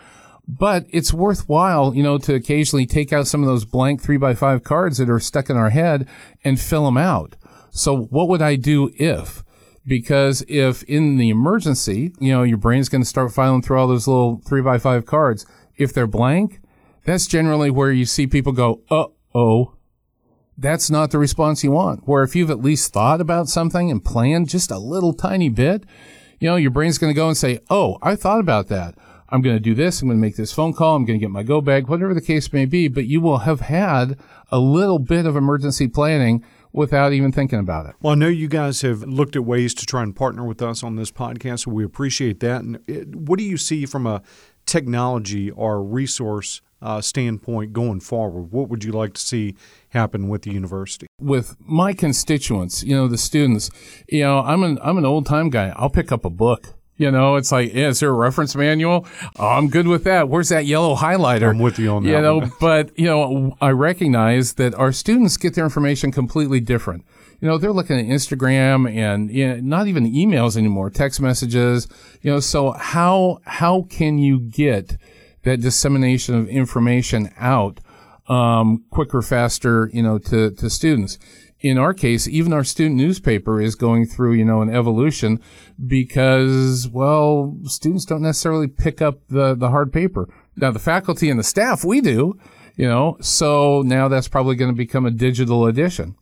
But 0.46 0.86
it's 0.88 1.12
worthwhile, 1.12 1.94
you 1.94 2.02
know, 2.02 2.16
to 2.18 2.34
occasionally 2.34 2.86
take 2.86 3.12
out 3.12 3.26
some 3.26 3.42
of 3.42 3.48
those 3.48 3.66
blank 3.66 4.00
three 4.00 4.16
by 4.16 4.34
five 4.34 4.64
cards 4.64 4.96
that 4.96 5.10
are 5.10 5.20
stuck 5.20 5.50
in 5.50 5.58
our 5.58 5.70
head 5.70 6.08
and 6.42 6.58
fill 6.58 6.86
them 6.86 6.96
out. 6.96 7.36
So 7.70 7.94
what 7.96 8.28
would 8.28 8.40
I 8.40 8.56
do 8.56 8.90
if? 8.94 9.44
Because 9.88 10.44
if 10.46 10.82
in 10.84 11.16
the 11.16 11.30
emergency, 11.30 12.12
you 12.20 12.30
know, 12.30 12.42
your 12.42 12.58
brain's 12.58 12.88
going 12.88 13.02
to 13.02 13.08
start 13.08 13.32
filing 13.32 13.62
through 13.62 13.80
all 13.80 13.88
those 13.88 14.06
little 14.06 14.40
three 14.46 14.60
by 14.60 14.78
five 14.78 15.06
cards. 15.06 15.46
If 15.76 15.94
they're 15.94 16.06
blank, 16.06 16.60
that's 17.04 17.26
generally 17.26 17.70
where 17.70 17.90
you 17.90 18.04
see 18.04 18.26
people 18.26 18.52
go, 18.52 18.82
uh 18.90 19.06
oh. 19.34 19.74
That's 20.58 20.90
not 20.90 21.10
the 21.10 21.18
response 21.18 21.64
you 21.64 21.70
want. 21.70 22.06
Where 22.06 22.22
if 22.22 22.36
you've 22.36 22.50
at 22.50 22.60
least 22.60 22.92
thought 22.92 23.20
about 23.20 23.48
something 23.48 23.90
and 23.90 24.04
planned 24.04 24.48
just 24.48 24.70
a 24.70 24.78
little 24.78 25.14
tiny 25.14 25.48
bit, 25.48 25.84
you 26.40 26.48
know, 26.48 26.56
your 26.56 26.72
brain's 26.72 26.98
going 26.98 27.12
to 27.12 27.16
go 27.16 27.28
and 27.28 27.36
say, 27.36 27.60
oh, 27.70 27.96
I 28.02 28.16
thought 28.16 28.40
about 28.40 28.68
that. 28.68 28.94
I'm 29.30 29.40
going 29.40 29.56
to 29.56 29.60
do 29.60 29.74
this. 29.74 30.02
I'm 30.02 30.08
going 30.08 30.18
to 30.18 30.20
make 30.20 30.36
this 30.36 30.52
phone 30.52 30.72
call. 30.72 30.96
I'm 30.96 31.04
going 31.04 31.18
to 31.18 31.24
get 31.24 31.30
my 31.30 31.42
go 31.42 31.60
bag, 31.60 31.88
whatever 31.88 32.12
the 32.12 32.20
case 32.20 32.52
may 32.52 32.64
be. 32.64 32.88
But 32.88 33.06
you 33.06 33.20
will 33.20 33.38
have 33.38 33.60
had 33.60 34.18
a 34.50 34.58
little 34.58 34.98
bit 34.98 35.26
of 35.26 35.36
emergency 35.36 35.86
planning 35.86 36.44
without 36.78 37.12
even 37.12 37.32
thinking 37.32 37.58
about 37.58 37.86
it. 37.86 37.96
Well, 38.00 38.12
I 38.12 38.14
know 38.14 38.28
you 38.28 38.48
guys 38.48 38.82
have 38.82 39.02
looked 39.02 39.34
at 39.34 39.44
ways 39.44 39.74
to 39.74 39.84
try 39.84 40.02
and 40.04 40.14
partner 40.14 40.44
with 40.44 40.62
us 40.62 40.84
on 40.84 40.94
this 40.94 41.10
podcast, 41.10 41.64
so 41.64 41.72
we 41.72 41.84
appreciate 41.84 42.38
that. 42.40 42.62
And 42.62 42.78
it, 42.86 43.14
what 43.14 43.38
do 43.38 43.44
you 43.44 43.56
see 43.56 43.84
from 43.84 44.06
a 44.06 44.22
technology 44.64 45.50
or 45.50 45.82
resource 45.82 46.60
uh, 46.80 47.00
standpoint 47.00 47.72
going 47.72 47.98
forward? 47.98 48.52
What 48.52 48.68
would 48.68 48.84
you 48.84 48.92
like 48.92 49.14
to 49.14 49.20
see 49.20 49.56
happen 49.88 50.28
with 50.28 50.42
the 50.42 50.52
university? 50.52 51.08
With 51.20 51.56
my 51.58 51.92
constituents, 51.92 52.84
you 52.84 52.94
know, 52.94 53.08
the 53.08 53.18
students, 53.18 53.70
you 54.08 54.22
know, 54.22 54.38
I'm 54.38 54.62
an 54.62 54.78
I'm 54.80 54.98
an 54.98 55.04
old 55.04 55.26
time 55.26 55.50
guy. 55.50 55.72
I'll 55.74 55.90
pick 55.90 56.12
up 56.12 56.24
a 56.24 56.30
book. 56.30 56.77
You 56.98 57.12
know, 57.12 57.36
it's 57.36 57.52
like, 57.52 57.72
yeah, 57.72 57.88
is 57.88 58.00
there 58.00 58.10
a 58.10 58.12
reference 58.12 58.56
manual? 58.56 59.06
Oh, 59.38 59.46
I'm 59.46 59.68
good 59.68 59.86
with 59.86 60.02
that. 60.04 60.28
Where's 60.28 60.48
that 60.48 60.66
yellow 60.66 60.96
highlighter? 60.96 61.48
I'm 61.48 61.60
with 61.60 61.78
you 61.78 61.92
on 61.92 62.02
that. 62.02 62.10
You 62.10 62.20
know, 62.20 62.50
but 62.60 62.90
you 62.98 63.06
know, 63.06 63.56
I 63.60 63.70
recognize 63.70 64.54
that 64.54 64.74
our 64.74 64.90
students 64.90 65.36
get 65.36 65.54
their 65.54 65.64
information 65.64 66.10
completely 66.10 66.58
different. 66.58 67.04
You 67.40 67.46
know, 67.46 67.56
they're 67.56 67.72
looking 67.72 68.00
at 68.00 68.06
Instagram 68.06 68.92
and 68.92 69.30
you 69.30 69.46
know, 69.46 69.60
not 69.60 69.86
even 69.86 70.12
emails 70.12 70.56
anymore, 70.56 70.90
text 70.90 71.20
messages. 71.20 71.86
You 72.20 72.32
know, 72.32 72.40
so 72.40 72.72
how 72.72 73.38
how 73.44 73.82
can 73.88 74.18
you 74.18 74.40
get 74.40 74.96
that 75.44 75.60
dissemination 75.60 76.34
of 76.34 76.48
information 76.48 77.32
out 77.38 77.78
um, 78.26 78.84
quicker, 78.90 79.22
faster? 79.22 79.88
You 79.92 80.02
know, 80.02 80.18
to 80.18 80.50
to 80.50 80.68
students 80.68 81.16
in 81.60 81.76
our 81.76 81.92
case, 81.92 82.28
even 82.28 82.52
our 82.52 82.64
student 82.64 82.96
newspaper 82.96 83.60
is 83.60 83.74
going 83.74 84.06
through, 84.06 84.32
you 84.32 84.44
know, 84.44 84.62
an 84.62 84.74
evolution 84.74 85.40
because, 85.86 86.88
well, 86.88 87.56
students 87.64 88.04
don't 88.04 88.22
necessarily 88.22 88.68
pick 88.68 89.02
up 89.02 89.26
the, 89.28 89.54
the 89.54 89.70
hard 89.70 89.92
paper. 89.92 90.28
Now, 90.56 90.70
the 90.70 90.78
faculty 90.78 91.30
and 91.30 91.38
the 91.38 91.44
staff, 91.44 91.84
we 91.84 92.00
do, 92.00 92.38
you 92.76 92.86
know, 92.86 93.16
so 93.20 93.82
now 93.82 94.06
that's 94.06 94.28
probably 94.28 94.54
going 94.54 94.70
to 94.70 94.76
become 94.76 95.04
a 95.04 95.10
digital 95.10 95.66
edition. 95.66 96.14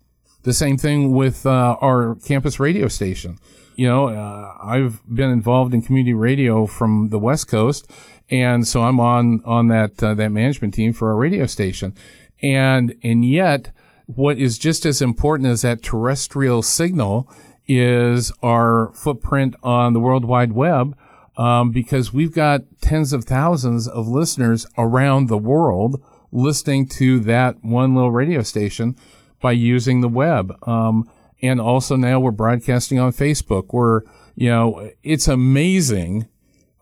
The 0.42 0.54
same 0.54 0.78
thing 0.78 1.12
with 1.12 1.44
uh, 1.44 1.76
our 1.80 2.16
campus 2.24 2.58
radio 2.58 2.88
station. 2.88 3.38
You 3.74 3.88
know, 3.88 4.08
uh, 4.08 4.56
I've 4.62 5.02
been 5.12 5.30
involved 5.30 5.74
in 5.74 5.82
community 5.82 6.14
radio 6.14 6.64
from 6.64 7.10
the 7.10 7.18
West 7.18 7.48
Coast, 7.48 7.90
and 8.30 8.66
so 8.66 8.82
I'm 8.82 9.00
on 9.00 9.42
on 9.44 9.68
that 9.68 10.02
uh, 10.02 10.14
that 10.14 10.30
management 10.30 10.72
team 10.72 10.94
for 10.94 11.10
our 11.10 11.16
radio 11.16 11.44
station, 11.44 11.94
and 12.40 12.94
and 13.02 13.22
yet 13.22 13.70
what 14.06 14.38
is 14.38 14.58
just 14.58 14.86
as 14.86 15.02
important 15.02 15.48
as 15.48 15.62
that 15.62 15.82
terrestrial 15.82 16.62
signal 16.62 17.30
is 17.66 18.32
our 18.42 18.92
footprint 18.94 19.56
on 19.62 19.92
the 19.92 20.00
World 20.00 20.24
Wide 20.24 20.52
Web, 20.52 20.96
um, 21.36 21.70
because 21.70 22.12
we've 22.12 22.32
got 22.32 22.62
tens 22.80 23.12
of 23.12 23.24
thousands 23.24 23.86
of 23.88 24.08
listeners 24.08 24.66
around 24.78 25.28
the 25.28 25.36
world 25.38 26.00
listening 26.32 26.86
to 26.86 27.20
that 27.20 27.62
one 27.62 27.94
little 27.94 28.12
radio 28.12 28.42
station 28.42 28.96
by 29.40 29.52
using 29.52 30.00
the 30.00 30.08
web. 30.08 30.56
Um, 30.66 31.10
and 31.42 31.60
also 31.60 31.96
now 31.96 32.20
we're 32.20 32.30
broadcasting 32.30 32.98
on 32.98 33.12
Facebook. 33.12 33.72
We're, 33.72 34.02
you 34.34 34.48
know, 34.48 34.90
it's 35.02 35.28
amazing 35.28 36.28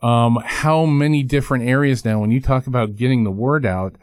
um, 0.03 0.39
how 0.45 0.85
many 0.85 1.23
different 1.23 1.65
areas 1.65 2.05
now, 2.05 2.21
when 2.21 2.31
you 2.31 2.41
talk 2.41 2.67
about 2.67 2.95
getting 2.95 3.25
the 3.25 3.31
word 3.31 3.65
out, 3.65 3.97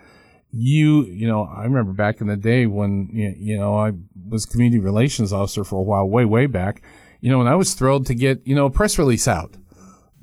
you, 0.52 1.06
you 1.06 1.28
know, 1.28 1.44
I 1.44 1.64
remember 1.64 1.94
back 1.94 2.22
in 2.22 2.28
the 2.28 2.36
day 2.36 2.66
when, 2.66 3.10
you 3.12 3.58
know, 3.58 3.78
I 3.78 3.94
was 4.28 4.46
community 4.46 4.80
relations 4.80 5.32
officer 5.32 5.64
for 5.64 5.80
a 5.80 5.84
while, 5.84 6.08
way, 6.08 6.26
way 6.26 6.46
back, 6.46 6.82
you 7.22 7.32
know, 7.32 7.40
and 7.40 7.50
I 7.50 7.56
was 7.56 7.74
thrilled 7.74 8.06
to 8.08 8.16
get, 8.16 8.46
you 8.46 8.56
know, 8.56 8.66
a 8.66 8.70
press 8.70 8.98
release 8.98 9.28
out. 9.28 9.56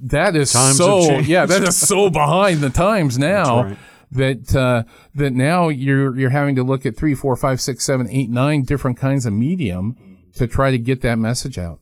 That 0.01 0.37
is 0.37 0.53
times 0.53 0.77
so, 0.77 1.19
yeah, 1.19 1.47
that 1.47 1.63
is 1.63 1.77
so 1.77 2.11
behind 2.11 2.61
the 2.61 2.71
times 2.71 3.19
now. 3.19 3.65
Right. 3.65 3.79
That 4.11 4.57
uh, 4.57 4.85
that 5.17 5.35
now 5.35 5.69
you're 5.69 6.17
you're 6.17 6.31
having 6.31 6.55
to 6.57 6.63
look 6.63 6.87
at 6.87 6.97
three, 6.97 7.15
four, 7.15 7.37
five, 7.37 7.61
six, 7.61 7.85
seven, 7.85 8.09
eight, 8.09 8.31
nine 8.31 8.63
different 8.63 8.97
kinds 8.97 9.27
of 9.27 9.35
medium 9.35 9.99
to 10.37 10.47
try 10.47 10.71
to 10.71 10.79
get 10.79 11.03
that 11.03 11.19
message 11.19 11.59
out. 11.59 11.81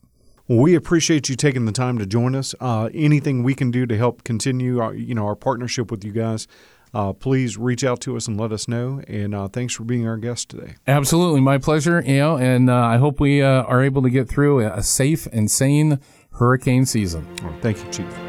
Well, 0.49 0.59
we 0.59 0.75
appreciate 0.75 1.29
you 1.29 1.37
taking 1.37 1.67
the 1.67 1.73
time 1.73 1.99
to 1.99 2.07
join 2.07 2.35
us. 2.35 2.55
Uh, 2.61 2.89
anything 2.95 3.43
we 3.43 3.55
can 3.55 3.71
do 3.71 3.85
to 3.87 3.97
help 3.97 4.25
continue, 4.25 4.81
our, 4.81 4.95
you 4.95 5.15
know, 5.15 5.25
our 5.25 5.35
partnership 5.35 5.91
with 5.91 6.05
you 6.05 6.13
guys, 6.13 6.47
uh, 6.97 7.13
please 7.13 7.59
reach 7.59 7.85
out 7.85 8.01
to 8.01 8.17
us 8.17 8.27
and 8.27 8.41
let 8.41 8.53
us 8.53 8.67
know. 8.67 9.03
And 9.07 9.35
uh, 9.35 9.49
thanks 9.49 9.75
for 9.75 9.85
being 9.85 10.07
our 10.07 10.17
guest 10.17 10.49
today. 10.49 10.77
Absolutely, 10.87 11.43
my 11.43 11.59
pleasure. 11.59 12.03
You 12.07 12.17
know, 12.17 12.39
and 12.39 12.71
uh, 12.71 12.75
I 12.75 12.97
hope 12.97 13.21
we 13.21 13.43
uh, 13.43 13.65
are 13.65 13.83
able 13.83 14.01
to 14.03 14.11
get 14.11 14.29
through 14.29 14.61
a 14.61 14.83
safe 14.83 15.27
and 15.27 15.51
sane 15.51 16.01
hurricane 16.33 16.87
season. 16.87 17.27
thank 17.61 17.85
you, 17.85 17.91
Chief. 17.91 18.26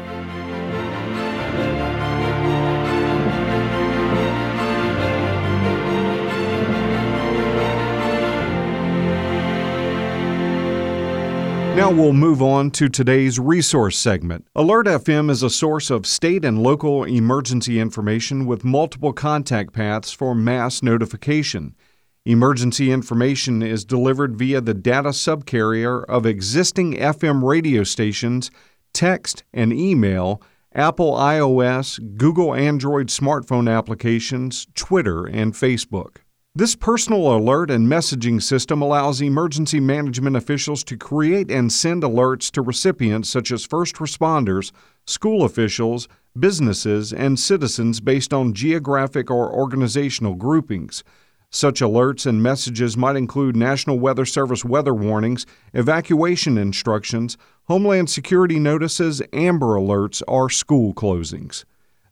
Now 11.78 11.92
we'll 11.92 12.12
move 12.12 12.42
on 12.42 12.72
to 12.72 12.88
today's 12.88 13.38
resource 13.38 13.96
segment. 13.96 14.48
Alert 14.56 14.86
FM 14.86 15.30
is 15.30 15.44
a 15.44 15.48
source 15.48 15.90
of 15.90 16.08
state 16.08 16.44
and 16.44 16.60
local 16.60 17.04
emergency 17.04 17.78
information 17.78 18.46
with 18.46 18.64
multiple 18.64 19.12
contact 19.12 19.72
paths 19.72 20.10
for 20.10 20.34
mass 20.34 20.82
notification. 20.82 21.76
Emergency 22.24 22.90
information 22.90 23.62
is 23.62 23.84
delivered 23.84 24.36
via 24.36 24.60
the 24.60 24.74
data 24.74 25.10
subcarrier 25.10 26.04
of 26.06 26.26
existing 26.26 26.94
FM 26.94 27.44
radio 27.44 27.84
stations, 27.84 28.50
text 28.92 29.44
and 29.54 29.72
email, 29.72 30.42
Apple 30.74 31.12
iOS, 31.12 32.00
Google 32.16 32.56
Android 32.56 33.06
smartphone 33.06 33.72
applications, 33.72 34.66
Twitter, 34.74 35.26
and 35.26 35.54
Facebook. 35.54 36.16
This 36.58 36.74
personal 36.74 37.36
alert 37.36 37.70
and 37.70 37.86
messaging 37.86 38.42
system 38.42 38.82
allows 38.82 39.20
emergency 39.20 39.78
management 39.78 40.34
officials 40.34 40.82
to 40.82 40.96
create 40.96 41.52
and 41.52 41.72
send 41.72 42.02
alerts 42.02 42.50
to 42.50 42.62
recipients 42.62 43.30
such 43.30 43.52
as 43.52 43.64
first 43.64 43.94
responders, 43.98 44.72
school 45.06 45.44
officials, 45.44 46.08
businesses, 46.36 47.12
and 47.12 47.38
citizens 47.38 48.00
based 48.00 48.34
on 48.34 48.54
geographic 48.54 49.30
or 49.30 49.52
organizational 49.52 50.34
groupings. 50.34 51.04
Such 51.48 51.78
alerts 51.78 52.26
and 52.26 52.42
messages 52.42 52.96
might 52.96 53.14
include 53.14 53.54
National 53.54 54.00
Weather 54.00 54.24
Service 54.26 54.64
weather 54.64 54.94
warnings, 54.94 55.46
evacuation 55.74 56.58
instructions, 56.58 57.38
Homeland 57.68 58.10
Security 58.10 58.58
notices, 58.58 59.22
Amber 59.32 59.76
alerts, 59.76 60.24
or 60.26 60.50
school 60.50 60.92
closings. 60.92 61.64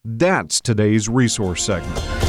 That's 0.05 0.61
today's 0.61 1.09
resource 1.09 1.65
segment. 1.65 2.26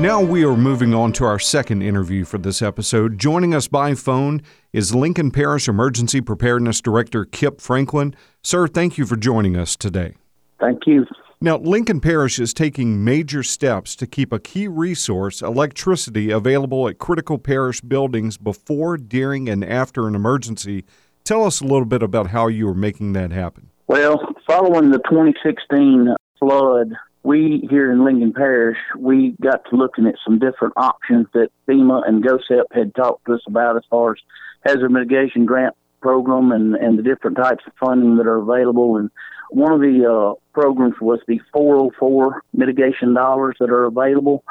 Now 0.00 0.22
we 0.22 0.46
are 0.46 0.56
moving 0.56 0.94
on 0.94 1.12
to 1.12 1.26
our 1.26 1.38
second 1.38 1.82
interview 1.82 2.24
for 2.24 2.38
this 2.38 2.62
episode. 2.62 3.18
Joining 3.18 3.54
us 3.54 3.68
by 3.68 3.94
phone 3.94 4.40
is 4.72 4.94
Lincoln 4.94 5.30
Parish 5.30 5.68
Emergency 5.68 6.22
Preparedness 6.22 6.80
Director 6.80 7.26
Kip 7.26 7.60
Franklin. 7.60 8.14
Sir, 8.42 8.66
thank 8.66 8.96
you 8.96 9.04
for 9.04 9.16
joining 9.16 9.58
us 9.58 9.76
today. 9.76 10.14
Thank 10.58 10.86
you. 10.86 11.04
Now, 11.42 11.58
Lincoln 11.58 12.00
Parish 12.00 12.38
is 12.38 12.54
taking 12.54 13.04
major 13.04 13.42
steps 13.42 13.94
to 13.96 14.06
keep 14.06 14.32
a 14.32 14.38
key 14.38 14.68
resource, 14.68 15.42
electricity, 15.42 16.30
available 16.30 16.88
at 16.88 16.96
critical 16.96 17.36
parish 17.36 17.82
buildings 17.82 18.38
before, 18.38 18.96
during, 18.96 19.50
and 19.50 19.62
after 19.62 20.08
an 20.08 20.14
emergency. 20.14 20.86
Tell 21.24 21.44
us 21.44 21.60
a 21.60 21.64
little 21.64 21.84
bit 21.84 22.02
about 22.02 22.28
how 22.28 22.46
you 22.46 22.66
are 22.70 22.74
making 22.74 23.12
that 23.12 23.32
happen. 23.32 23.68
Well, 23.86 24.18
following 24.46 24.92
the 24.92 25.00
2016 25.10 26.14
flood, 26.38 26.94
we 27.22 27.66
here 27.70 27.92
in 27.92 28.04
Lincoln 28.04 28.32
Parish, 28.32 28.78
we 28.98 29.36
got 29.40 29.64
to 29.68 29.76
looking 29.76 30.06
at 30.06 30.14
some 30.24 30.38
different 30.38 30.74
options 30.76 31.26
that 31.34 31.50
FEMA 31.68 32.06
and 32.06 32.24
GOHSEP 32.24 32.64
had 32.72 32.94
talked 32.94 33.26
to 33.26 33.34
us 33.34 33.42
about 33.46 33.76
as 33.76 33.82
far 33.90 34.12
as 34.12 34.18
hazard 34.64 34.90
mitigation 34.90 35.44
grant 35.44 35.74
program 36.00 36.52
and, 36.52 36.74
and 36.76 36.98
the 36.98 37.02
different 37.02 37.36
types 37.36 37.62
of 37.66 37.72
funding 37.78 38.16
that 38.16 38.26
are 38.26 38.38
available. 38.38 38.96
And 38.96 39.10
one 39.50 39.72
of 39.72 39.80
the 39.80 40.06
uh, 40.10 40.40
programs 40.52 41.00
was 41.00 41.20
the 41.26 41.40
404 41.52 42.42
mitigation 42.54 43.14
dollars 43.14 43.56
that 43.60 43.70
are 43.70 43.84
available. 43.84 44.44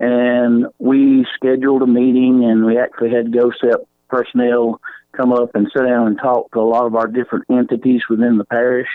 And 0.00 0.66
we 0.78 1.26
scheduled 1.34 1.82
a 1.82 1.86
meeting 1.86 2.44
and 2.44 2.64
we 2.64 2.78
actually 2.78 3.10
had 3.10 3.32
GOHSEP 3.32 3.84
personnel 4.08 4.80
come 5.12 5.32
up 5.32 5.54
and 5.54 5.70
sit 5.72 5.84
down 5.84 6.06
and 6.06 6.18
talk 6.18 6.50
to 6.52 6.60
a 6.60 6.62
lot 6.62 6.86
of 6.86 6.94
our 6.94 7.06
different 7.06 7.44
entities 7.50 8.02
within 8.08 8.38
the 8.38 8.44
parish. 8.44 8.88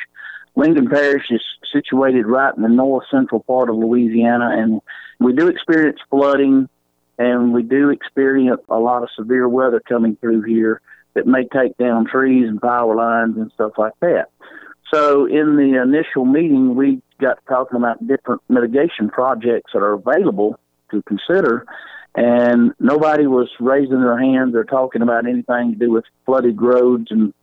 Lincoln 0.59 0.89
Parish 0.89 1.31
is 1.31 1.41
situated 1.71 2.25
right 2.25 2.53
in 2.53 2.63
the 2.63 2.69
north 2.69 3.05
central 3.09 3.39
part 3.39 3.69
of 3.69 3.77
Louisiana, 3.77 4.49
and 4.57 4.81
we 5.17 5.31
do 5.31 5.47
experience 5.47 5.99
flooding 6.09 6.67
and 7.17 7.53
we 7.53 7.63
do 7.63 7.89
experience 7.89 8.61
a 8.69 8.77
lot 8.77 9.03
of 9.03 9.09
severe 9.15 9.47
weather 9.47 9.81
coming 9.87 10.17
through 10.17 10.41
here 10.41 10.81
that 11.13 11.25
may 11.25 11.45
take 11.45 11.77
down 11.77 12.05
trees 12.05 12.47
and 12.49 12.61
power 12.61 12.93
lines 12.93 13.37
and 13.37 13.51
stuff 13.53 13.71
like 13.77 13.93
that. 14.01 14.31
So, 14.93 15.25
in 15.25 15.55
the 15.55 15.81
initial 15.81 16.25
meeting, 16.25 16.75
we 16.75 17.01
got 17.21 17.37
talking 17.47 17.77
about 17.77 18.05
different 18.05 18.41
mitigation 18.49 19.09
projects 19.09 19.71
that 19.73 19.79
are 19.79 19.93
available 19.93 20.59
to 20.91 21.01
consider, 21.03 21.65
and 22.15 22.73
nobody 22.81 23.27
was 23.27 23.49
raising 23.61 24.01
their 24.01 24.19
hands 24.19 24.55
or 24.55 24.65
talking 24.65 25.01
about 25.01 25.25
anything 25.25 25.71
to 25.71 25.77
do 25.77 25.91
with 25.91 26.05
flooded 26.25 26.61
roads 26.61 27.11
and 27.11 27.33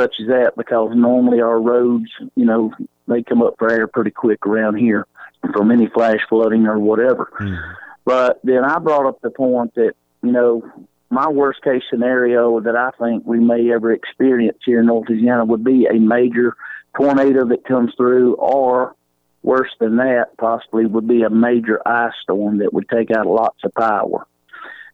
such 0.00 0.14
as 0.20 0.28
that 0.28 0.52
because 0.56 0.92
normally 0.94 1.40
our 1.40 1.60
roads, 1.60 2.10
you 2.34 2.46
know, 2.46 2.72
they 3.06 3.22
come 3.22 3.42
up 3.42 3.56
for 3.58 3.70
air 3.70 3.86
pretty 3.86 4.10
quick 4.10 4.46
around 4.46 4.76
here 4.76 5.06
from 5.52 5.70
any 5.70 5.88
flash 5.88 6.20
flooding 6.28 6.66
or 6.66 6.78
whatever. 6.78 7.30
Mm. 7.38 7.74
But 8.04 8.40
then 8.42 8.64
I 8.64 8.78
brought 8.78 9.06
up 9.06 9.20
the 9.20 9.30
point 9.30 9.74
that, 9.74 9.92
you 10.22 10.32
know, 10.32 10.62
my 11.10 11.28
worst 11.28 11.62
case 11.62 11.82
scenario 11.90 12.60
that 12.60 12.76
I 12.76 12.90
think 12.98 13.26
we 13.26 13.40
may 13.40 13.70
ever 13.72 13.92
experience 13.92 14.58
here 14.64 14.80
in 14.80 14.86
North 14.86 15.08
Louisiana 15.08 15.44
would 15.44 15.64
be 15.64 15.86
a 15.86 15.98
major 15.98 16.56
tornado 16.96 17.46
that 17.48 17.64
comes 17.64 17.92
through, 17.96 18.34
or 18.36 18.94
worse 19.42 19.70
than 19.80 19.96
that, 19.96 20.36
possibly 20.38 20.86
would 20.86 21.08
be 21.08 21.22
a 21.22 21.30
major 21.30 21.80
ice 21.86 22.12
storm 22.22 22.58
that 22.58 22.72
would 22.72 22.88
take 22.88 23.10
out 23.10 23.26
lots 23.26 23.58
of 23.64 23.74
power. 23.74 24.26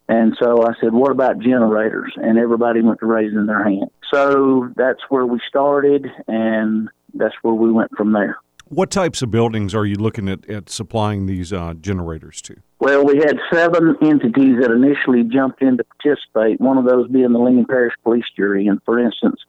And 0.08 0.36
so 0.40 0.62
I 0.62 0.72
said, 0.80 0.92
what 0.92 1.10
about 1.10 1.40
generators? 1.40 2.12
And 2.16 2.38
everybody 2.38 2.80
went 2.80 3.00
to 3.00 3.06
raising 3.06 3.46
their 3.46 3.64
hand. 3.64 3.90
So 4.12 4.70
that's 4.76 5.00
where 5.08 5.26
we 5.26 5.40
started, 5.48 6.06
and 6.28 6.88
that's 7.14 7.34
where 7.42 7.54
we 7.54 7.70
went 7.70 7.90
from 7.96 8.12
there. 8.12 8.38
What 8.68 8.90
types 8.90 9.22
of 9.22 9.30
buildings 9.30 9.74
are 9.74 9.86
you 9.86 9.94
looking 9.94 10.28
at, 10.28 10.48
at 10.50 10.68
supplying 10.68 11.26
these 11.26 11.52
uh, 11.52 11.74
generators 11.74 12.42
to? 12.42 12.56
Well, 12.80 13.04
we 13.04 13.18
had 13.18 13.38
seven 13.52 13.96
entities 14.02 14.56
that 14.60 14.72
initially 14.72 15.22
jumped 15.22 15.62
in 15.62 15.76
to 15.76 15.84
participate, 15.84 16.60
one 16.60 16.76
of 16.76 16.84
those 16.84 17.08
being 17.08 17.32
the 17.32 17.38
Lincoln 17.38 17.66
Parish 17.66 17.94
Police 18.02 18.24
Jury. 18.36 18.66
And 18.66 18.80
for 18.84 18.98
instance, 18.98 19.40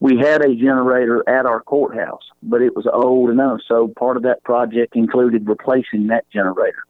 we 0.00 0.16
had 0.16 0.42
a 0.44 0.54
generator 0.54 1.22
at 1.28 1.46
our 1.46 1.60
courthouse, 1.60 2.22
but 2.42 2.62
it 2.62 2.74
was 2.74 2.86
old 2.92 3.30
enough. 3.30 3.60
So 3.68 3.88
part 3.88 4.16
of 4.16 4.22
that 4.24 4.42
project 4.42 4.96
included 4.96 5.46
replacing 5.46 6.06
that 6.08 6.24
generator. 6.32 6.82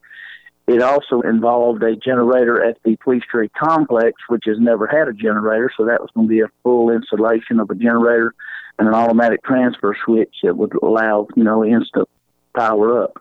It 0.66 0.81
also 0.81 1.22
involved 1.22 1.83
a 1.83 1.96
generator 1.96 2.64
at 2.64 2.79
the 2.85 2.96
police 2.96 3.25
jury 3.31 3.48
complex, 3.48 4.12
which 4.29 4.44
has 4.46 4.59
never 4.61 4.87
had 4.87 5.09
a 5.09 5.12
generator. 5.12 5.70
So 5.77 5.87
that 5.87 6.01
was 6.01 6.11
going 6.14 6.29
to 6.29 6.31
be 6.31 6.40
a 6.40 6.51
full 6.62 6.90
installation 6.90 7.59
of 7.59 7.68
a 7.70 7.75
generator 7.75 8.35
and 8.79 8.88
an 8.88 8.94
automatic 8.94 9.42
transfer 9.44 9.96
switch 10.05 10.35
that 10.42 10.57
would 10.57 10.72
allow, 10.83 11.27
you 11.35 11.42
know, 11.42 11.64
instant 11.64 12.09
power 12.57 13.03
up. 13.03 13.18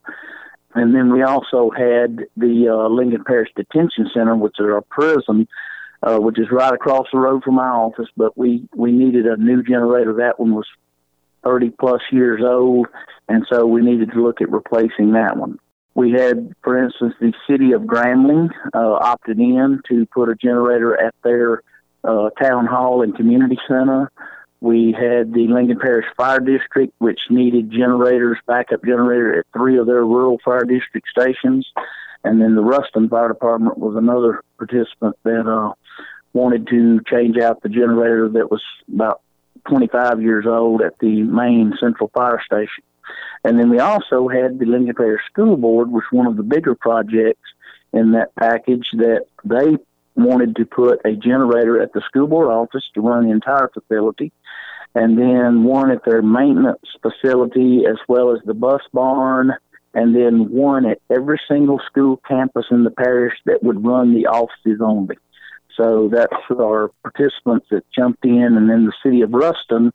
And 0.73 0.95
then 0.95 1.12
we 1.12 1.23
also 1.23 1.69
had 1.71 2.25
the 2.38 2.69
uh, 2.69 2.88
Lincoln 2.88 3.23
Parish 3.25 3.49
Detention 3.56 4.10
Center, 4.13 4.36
which 4.36 4.56
is 4.60 4.65
our 4.65 4.82
prison, 4.82 5.47
uh, 6.04 6.17
which 6.17 6.39
is 6.39 6.47
right 6.51 6.73
across 6.73 7.08
the 7.12 7.19
road 7.19 7.43
from 7.43 7.56
my 7.56 7.67
office. 7.67 8.08
But 8.15 8.38
we 8.38 8.69
we 8.73 8.91
needed 8.91 9.25
a 9.25 9.36
new 9.36 9.63
generator. 9.63 10.13
That 10.13 10.39
one 10.39 10.54
was 10.54 10.67
30 11.43 11.71
plus 11.71 12.01
years 12.12 12.41
old, 12.43 12.88
and 13.27 13.45
so 13.51 13.65
we 13.65 13.82
needed 13.82 14.12
to 14.12 14.23
look 14.23 14.41
at 14.41 14.51
replacing 14.51 15.13
that 15.13 15.36
one. 15.36 15.60
We 15.93 16.12
had, 16.12 16.54
for 16.63 16.82
instance, 16.82 17.13
the 17.19 17.34
city 17.49 17.73
of 17.73 17.82
Grambling 17.82 18.49
uh, 18.73 18.93
opted 18.93 19.39
in 19.39 19.82
to 19.89 20.06
put 20.08 20.30
a 20.30 20.36
generator 20.36 20.99
at 20.99 21.13
their 21.23 21.63
uh, 22.04 22.30
town 22.41 22.65
hall 22.65 23.01
and 23.01 23.15
community 23.15 23.58
center. 23.67 24.12
We 24.62 24.95
had 24.97 25.34
the 25.34 25.47
Lincoln 25.49 25.80
Parish 25.80 26.06
Fire 26.15 26.39
District, 26.39 26.93
which 26.99 27.19
needed 27.30 27.71
generators, 27.71 28.38
backup 28.45 28.86
generator 28.86 29.39
at 29.39 29.45
three 29.54 29.77
of 29.77 29.88
their 29.88 30.06
rural 30.06 30.39
fire 30.45 30.63
district 30.63 31.08
stations. 31.10 31.67
And 32.23 32.39
then 32.39 32.56
the 32.56 32.62
Ruston 32.62 33.10
Fire 33.10 33.27
Department 33.27 33.80
was 33.80 33.95
another 33.95 34.43
participant 34.58 35.17
that 35.23 35.47
uh, 35.47 35.73
wanted 36.34 36.67
to 36.67 37.01
change 37.10 37.38
out 37.38 37.62
the 37.63 37.69
generator 37.69 38.30
that 38.30 38.51
was 38.51 38.62
about 38.93 39.21
25 39.67 40.21
years 40.21 40.45
old 40.47 40.82
at 40.82 40.97
the 40.99 41.23
main 41.23 41.73
central 41.80 42.10
fire 42.13 42.41
station. 42.45 42.84
And 43.43 43.60
then 43.60 43.69
we 43.69 43.80
also 43.80 44.28
had 44.28 44.60
the 44.60 44.65
Lincoln 44.65 44.95
Parish 44.95 45.21
School 45.32 45.58
Board, 45.58 45.91
which 45.91 46.06
was 46.12 46.17
one 46.17 46.28
of 46.28 46.38
the 46.38 46.43
bigger 46.43 46.76
projects 46.76 47.50
in 47.93 48.12
that 48.12 48.34
package 48.36 48.88
that 48.93 49.26
they 49.43 49.78
wanted 50.15 50.56
to 50.58 50.65
put 50.65 51.02
a 51.06 51.15
generator 51.15 51.82
at 51.82 51.93
the 51.93 52.02
school 52.02 52.28
board 52.28 52.47
office 52.50 52.84
to 52.93 53.02
run 53.02 53.26
the 53.26 53.32
entire 53.32 53.69
facility, 53.74 54.32
and 54.93 55.17
then 55.17 55.63
one 55.63 55.89
at 55.89 56.04
their 56.06 56.21
maintenance 56.21 56.86
facility 57.02 57.86
as 57.89 57.97
well 58.08 58.34
as 58.36 58.39
the 58.45 58.54
bus 58.54 58.82
barn, 58.93 59.54
and 59.93 60.15
then 60.15 60.50
one 60.52 60.86
at 60.86 61.00
every 61.10 61.39
single 61.47 61.80
school 61.86 62.21
campus 62.28 62.65
in 62.71 62.84
the 62.84 62.91
parish 62.91 63.34
that 63.45 63.63
would 63.63 63.86
run 63.86 64.13
the 64.13 64.28
offices 64.28 64.80
only. 64.82 65.17
So 65.78 66.10
that's 66.12 66.34
our 66.52 66.91
participants 67.02 67.67
that 67.71 67.84
jumped 67.97 68.26
in, 68.26 68.58
and 68.58 68.69
then 68.69 68.86
the 68.86 68.93
city 69.04 69.21
of 69.21 69.34
Ruston 69.34 69.91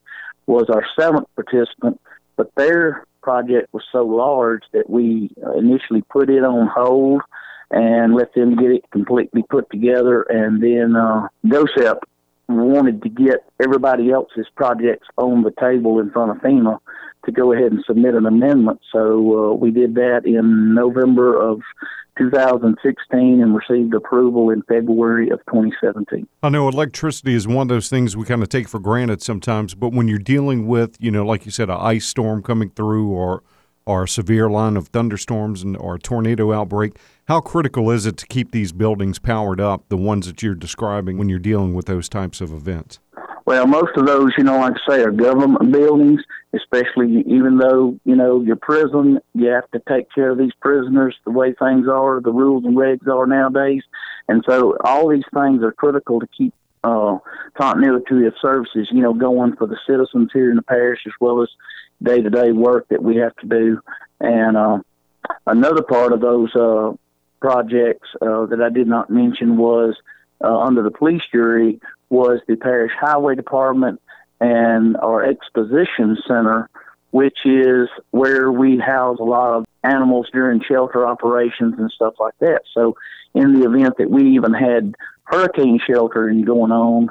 was 0.46 0.68
our 0.70 0.84
seventh 0.98 1.28
participant, 1.34 2.00
but 2.36 2.54
their 2.54 3.06
project 3.22 3.72
was 3.72 3.82
so 3.90 4.04
large 4.04 4.62
that 4.72 4.88
we 4.88 5.30
initially 5.56 6.02
put 6.02 6.30
it 6.30 6.44
on 6.44 6.68
hold 6.68 7.22
and 7.70 8.14
let 8.14 8.32
them 8.34 8.56
get 8.56 8.70
it 8.70 8.90
completely 8.92 9.42
put 9.50 9.68
together. 9.70 10.22
And 10.22 10.62
then 10.62 10.94
uh, 10.94 11.28
GOHSEP 11.46 11.98
wanted 12.48 13.02
to 13.02 13.08
get 13.08 13.44
everybody 13.60 14.12
else's 14.12 14.46
projects 14.54 15.08
on 15.16 15.42
the 15.42 15.52
table 15.58 15.98
in 15.98 16.10
front 16.10 16.30
of 16.30 16.36
FEMA. 16.38 16.78
To 17.24 17.32
go 17.32 17.52
ahead 17.52 17.72
and 17.72 17.82
submit 17.86 18.14
an 18.14 18.26
amendment. 18.26 18.80
So 18.92 19.50
uh, 19.50 19.54
we 19.54 19.70
did 19.70 19.94
that 19.94 20.22
in 20.24 20.74
November 20.74 21.40
of 21.40 21.60
2016 22.18 23.42
and 23.42 23.54
received 23.54 23.94
approval 23.94 24.50
in 24.50 24.62
February 24.62 25.28
of 25.30 25.38
2017. 25.46 26.26
I 26.42 26.48
know 26.48 26.68
electricity 26.68 27.34
is 27.34 27.46
one 27.46 27.62
of 27.62 27.68
those 27.68 27.88
things 27.88 28.16
we 28.16 28.24
kind 28.24 28.42
of 28.42 28.48
take 28.48 28.68
for 28.68 28.78
granted 28.78 29.22
sometimes, 29.22 29.74
but 29.74 29.92
when 29.92 30.08
you're 30.08 30.18
dealing 30.18 30.66
with, 30.66 30.96
you 30.98 31.10
know, 31.10 31.24
like 31.24 31.44
you 31.44 31.52
said, 31.52 31.68
an 31.68 31.78
ice 31.78 32.06
storm 32.06 32.42
coming 32.42 32.70
through 32.70 33.10
or 33.10 33.42
or 33.88 34.02
a 34.02 34.08
severe 34.08 34.50
line 34.50 34.76
of 34.76 34.88
thunderstorms 34.88 35.62
and 35.62 35.76
or 35.76 35.94
a 35.94 35.98
tornado 35.98 36.52
outbreak, 36.52 36.96
how 37.28 37.40
critical 37.40 37.88
is 37.90 38.04
it 38.04 38.16
to 38.16 38.26
keep 38.26 38.50
these 38.50 38.72
buildings 38.72 39.20
powered 39.20 39.60
up, 39.60 39.88
the 39.88 39.96
ones 39.96 40.26
that 40.26 40.42
you're 40.42 40.56
describing 40.56 41.16
when 41.16 41.28
you're 41.28 41.38
dealing 41.38 41.72
with 41.72 41.86
those 41.86 42.08
types 42.08 42.40
of 42.40 42.52
events? 42.52 42.98
Well, 43.46 43.68
most 43.68 43.96
of 43.96 44.06
those, 44.06 44.32
you 44.36 44.42
know, 44.42 44.58
like 44.58 44.74
I 44.88 44.90
say, 44.90 45.02
are 45.02 45.12
government 45.12 45.70
buildings, 45.70 46.20
especially 46.52 47.22
even 47.28 47.58
though, 47.58 47.96
you 48.04 48.16
know, 48.16 48.42
your 48.42 48.56
prison, 48.56 49.20
you 49.34 49.46
have 49.50 49.70
to 49.70 49.80
take 49.88 50.10
care 50.12 50.30
of 50.30 50.38
these 50.38 50.52
prisoners 50.60 51.14
the 51.24 51.30
way 51.30 51.52
things 51.52 51.86
are, 51.88 52.20
the 52.20 52.32
rules 52.32 52.64
and 52.64 52.76
regs 52.76 53.06
are 53.06 53.24
nowadays. 53.24 53.84
And 54.26 54.44
so 54.48 54.76
all 54.84 55.08
these 55.08 55.24
things 55.32 55.62
are 55.62 55.70
critical 55.70 56.18
to 56.18 56.26
keep 56.36 56.54
uh, 56.82 57.18
continuity 57.56 58.26
of 58.26 58.34
services, 58.42 58.88
you 58.90 59.00
know, 59.00 59.14
going 59.14 59.54
for 59.54 59.68
the 59.68 59.78
citizens 59.86 60.30
here 60.32 60.50
in 60.50 60.56
the 60.56 60.62
parish 60.62 61.00
as 61.06 61.12
well 61.20 61.40
as 61.40 61.48
day 62.02 62.20
to 62.20 62.30
day 62.30 62.50
work 62.50 62.88
that 62.88 63.02
we 63.02 63.16
have 63.16 63.36
to 63.36 63.46
do. 63.46 63.80
And 64.18 64.56
uh, 64.56 64.78
another 65.46 65.82
part 65.82 66.12
of 66.12 66.20
those 66.20 66.52
uh, 66.56 66.94
projects 67.40 68.08
uh, 68.20 68.46
that 68.46 68.60
I 68.60 68.70
did 68.70 68.88
not 68.88 69.08
mention 69.08 69.56
was 69.56 69.94
uh, 70.42 70.58
under 70.58 70.82
the 70.82 70.90
police 70.90 71.22
jury 71.32 71.80
was 72.10 72.40
the 72.46 72.56
parish 72.56 72.92
highway 72.98 73.34
department 73.34 74.00
and 74.40 74.96
our 74.98 75.24
exposition 75.24 76.16
center, 76.26 76.68
which 77.10 77.38
is 77.44 77.88
where 78.10 78.50
we 78.52 78.78
house 78.78 79.18
a 79.18 79.24
lot 79.24 79.56
of 79.56 79.64
animals 79.82 80.28
during 80.32 80.62
shelter 80.62 81.06
operations 81.06 81.74
and 81.78 81.90
stuff 81.90 82.14
like 82.20 82.34
that. 82.40 82.62
So, 82.74 82.96
in 83.34 83.58
the 83.58 83.66
event 83.66 83.94
that 83.98 84.10
we 84.10 84.34
even 84.34 84.54
had 84.54 84.94
hurricane 85.24 85.78
sheltering 85.86 86.42
going 86.44 86.72
on, 86.72 87.10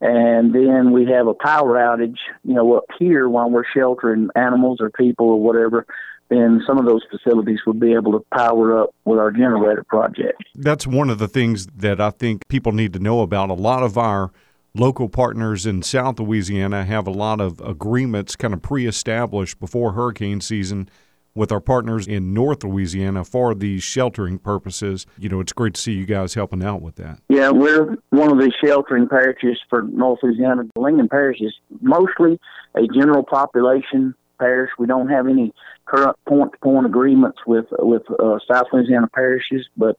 and 0.00 0.54
then 0.54 0.92
we 0.92 1.06
have 1.06 1.26
a 1.26 1.34
power 1.34 1.74
outage, 1.74 2.18
you 2.44 2.54
know, 2.54 2.74
up 2.74 2.84
here 2.98 3.28
while 3.28 3.50
we're 3.50 3.64
sheltering 3.74 4.28
animals 4.34 4.80
or 4.80 4.90
people 4.90 5.28
or 5.28 5.40
whatever, 5.40 5.86
then 6.28 6.62
some 6.66 6.78
of 6.78 6.86
those 6.86 7.02
facilities 7.10 7.60
would 7.66 7.78
be 7.78 7.92
able 7.92 8.12
to 8.12 8.24
power 8.34 8.82
up 8.82 8.90
with 9.04 9.18
our 9.18 9.30
generator 9.30 9.84
project. 9.84 10.42
That's 10.54 10.86
one 10.86 11.10
of 11.10 11.18
the 11.18 11.28
things 11.28 11.66
that 11.76 12.00
I 12.00 12.10
think 12.10 12.46
people 12.48 12.72
need 12.72 12.92
to 12.94 12.98
know 12.98 13.20
about. 13.20 13.50
A 13.50 13.54
lot 13.54 13.82
of 13.82 13.96
our 13.96 14.32
local 14.74 15.08
partners 15.08 15.66
in 15.66 15.82
South 15.82 16.18
Louisiana 16.18 16.84
have 16.84 17.06
a 17.06 17.12
lot 17.12 17.40
of 17.40 17.60
agreements 17.60 18.36
kind 18.36 18.52
of 18.52 18.62
pre 18.62 18.86
established 18.86 19.58
before 19.60 19.92
hurricane 19.92 20.40
season 20.40 20.88
with 21.34 21.52
our 21.52 21.60
partners 21.60 22.06
in 22.06 22.32
North 22.32 22.64
Louisiana 22.64 23.22
for 23.22 23.54
these 23.54 23.82
sheltering 23.82 24.38
purposes. 24.38 25.06
You 25.18 25.28
know, 25.28 25.40
it's 25.40 25.52
great 25.52 25.74
to 25.74 25.80
see 25.80 25.92
you 25.92 26.06
guys 26.06 26.34
helping 26.34 26.64
out 26.64 26.80
with 26.80 26.96
that. 26.96 27.20
Yeah, 27.28 27.50
we're 27.50 27.96
one 28.08 28.32
of 28.32 28.38
the 28.38 28.50
sheltering 28.64 29.06
parishes 29.06 29.60
for 29.68 29.82
North 29.82 30.20
Louisiana. 30.22 30.62
Lincoln 30.76 31.08
Parish 31.08 31.40
is 31.40 31.54
mostly 31.82 32.40
a 32.74 32.86
general 32.86 33.22
population 33.22 34.14
parish. 34.38 34.70
We 34.78 34.86
don't 34.86 35.08
have 35.08 35.26
any 35.26 35.52
current 35.86 36.16
point 36.28 36.52
to 36.52 36.58
point 36.58 36.86
agreements 36.86 37.38
with 37.46 37.66
with 37.78 38.02
uh, 38.10 38.38
South 38.50 38.66
Louisiana 38.72 39.08
parishes, 39.08 39.66
but 39.76 39.96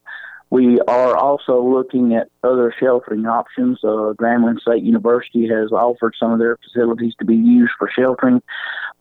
we 0.50 0.80
are 0.88 1.15
also 1.15 1.62
looking 1.62 2.15
at 2.15 2.30
other 2.43 2.73
sheltering 2.80 3.26
options. 3.26 3.80
Uh, 3.84 4.13
Grambling 4.13 4.60
State 4.62 4.84
University 4.84 5.47
has 5.50 5.71
offered 5.71 6.15
some 6.19 6.32
of 6.32 6.39
their 6.39 6.58
facilities 6.58 7.13
to 7.19 7.26
be 7.26 7.36
used 7.36 7.73
for 7.78 7.89
sheltering, 7.93 8.41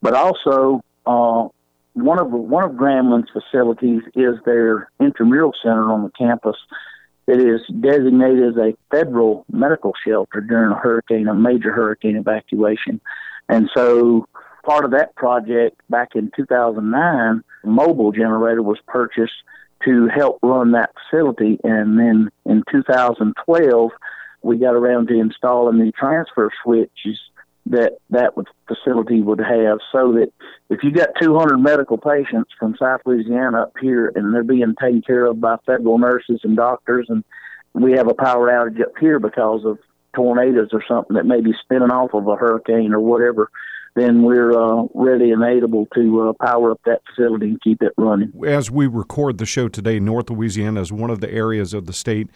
but 0.03 0.14
also 0.14 0.83
uh, 1.07 1.49
one 1.94 2.18
of 2.18 2.31
one 2.31 2.64
of 2.64 2.72
Grambling's 2.72 3.31
facilities 3.31 4.03
is 4.14 4.37
their 4.44 4.90
intramural 5.01 5.53
center 5.62 5.90
on 5.92 6.03
the 6.03 6.11
campus. 6.11 6.57
that 7.27 7.38
is 7.38 7.61
designated 7.81 8.51
as 8.51 8.57
a 8.57 8.77
federal 8.90 9.44
medical 9.51 9.92
shelter 10.07 10.40
during 10.40 10.72
a 10.72 10.77
hurricane, 10.77 11.29
a 11.29 11.35
major 11.35 11.72
hurricane 11.72 12.16
evacuation, 12.16 13.01
and 13.49 13.70
so 13.75 14.27
part 14.66 14.85
of 14.85 14.90
that 14.90 15.14
project 15.14 15.81
back 15.88 16.11
in 16.16 16.31
2009, 16.37 17.44
a 17.64 17.66
mobile 17.66 18.12
generator 18.12 18.62
was 18.62 18.79
purchased 18.87 19.33
to 19.85 20.09
help 20.09 20.38
run 20.42 20.72
that 20.72 20.90
facility. 21.09 21.59
And 21.62 21.98
then 21.98 22.31
in 22.44 22.64
2012, 22.70 23.90
we 24.42 24.59
got 24.59 24.74
around 24.74 25.09
to 25.09 25.18
installing 25.18 25.79
the 25.79 25.92
transfer 25.92 26.50
switches 26.62 27.18
that 27.66 27.98
that 28.11 28.33
facility 28.68 29.20
would 29.20 29.40
have 29.40 29.79
so 29.90 30.12
that 30.12 30.33
if 30.70 30.85
you 30.85 30.92
got 30.92 31.09
200 31.20 31.59
medical 31.59 31.98
patients 31.98 32.50
from 32.59 32.76
South 32.79 33.00
Louisiana 33.05 33.62
up 33.62 33.74
here 33.81 34.12
and 34.14 34.33
they're 34.33 34.44
being 34.44 34.74
taken 34.81 35.02
care 35.02 35.26
of 35.26 35.40
by 35.40 35.57
federal 35.66 35.98
nurses 35.98 36.40
and 36.44 36.57
doctors 36.57 37.07
and 37.09 37.24
we 37.72 37.92
have 37.92 38.09
a 38.09 38.14
power 38.14 38.48
outage 38.48 38.81
up 38.81 38.92
here 39.00 39.18
because 39.18 39.64
of 39.64 39.79
tornadoes 40.14 40.68
or 40.72 40.83
something 40.87 41.16
that 41.16 41.26
may 41.26 41.40
be 41.40 41.55
spinning 41.61 41.90
off 41.90 42.14
of 42.14 42.29
a 42.29 42.37
hurricane 42.37 42.92
or 42.92 43.00
whatever, 43.00 43.50
then 43.97 44.23
we're 44.23 44.53
uh, 44.53 44.85
ready 44.95 45.33
and 45.33 45.43
able 45.43 45.87
to 45.95 46.29
uh, 46.29 46.33
power 46.45 46.71
up 46.71 46.81
that 46.85 47.01
facility 47.09 47.47
and 47.47 47.61
keep 47.63 47.83
it 47.83 47.93
running. 47.97 48.31
As 48.47 48.71
we 48.71 48.87
record 48.87 49.39
the 49.39 49.47
show 49.47 49.69
today, 49.69 49.99
North 49.99 50.31
Louisiana 50.31 50.83
is 50.83 50.93
one 50.93 51.11
of 51.11 51.21
the 51.21 51.33
areas 51.33 51.75
of 51.75 51.87
the 51.87 51.95
state 51.95 52.29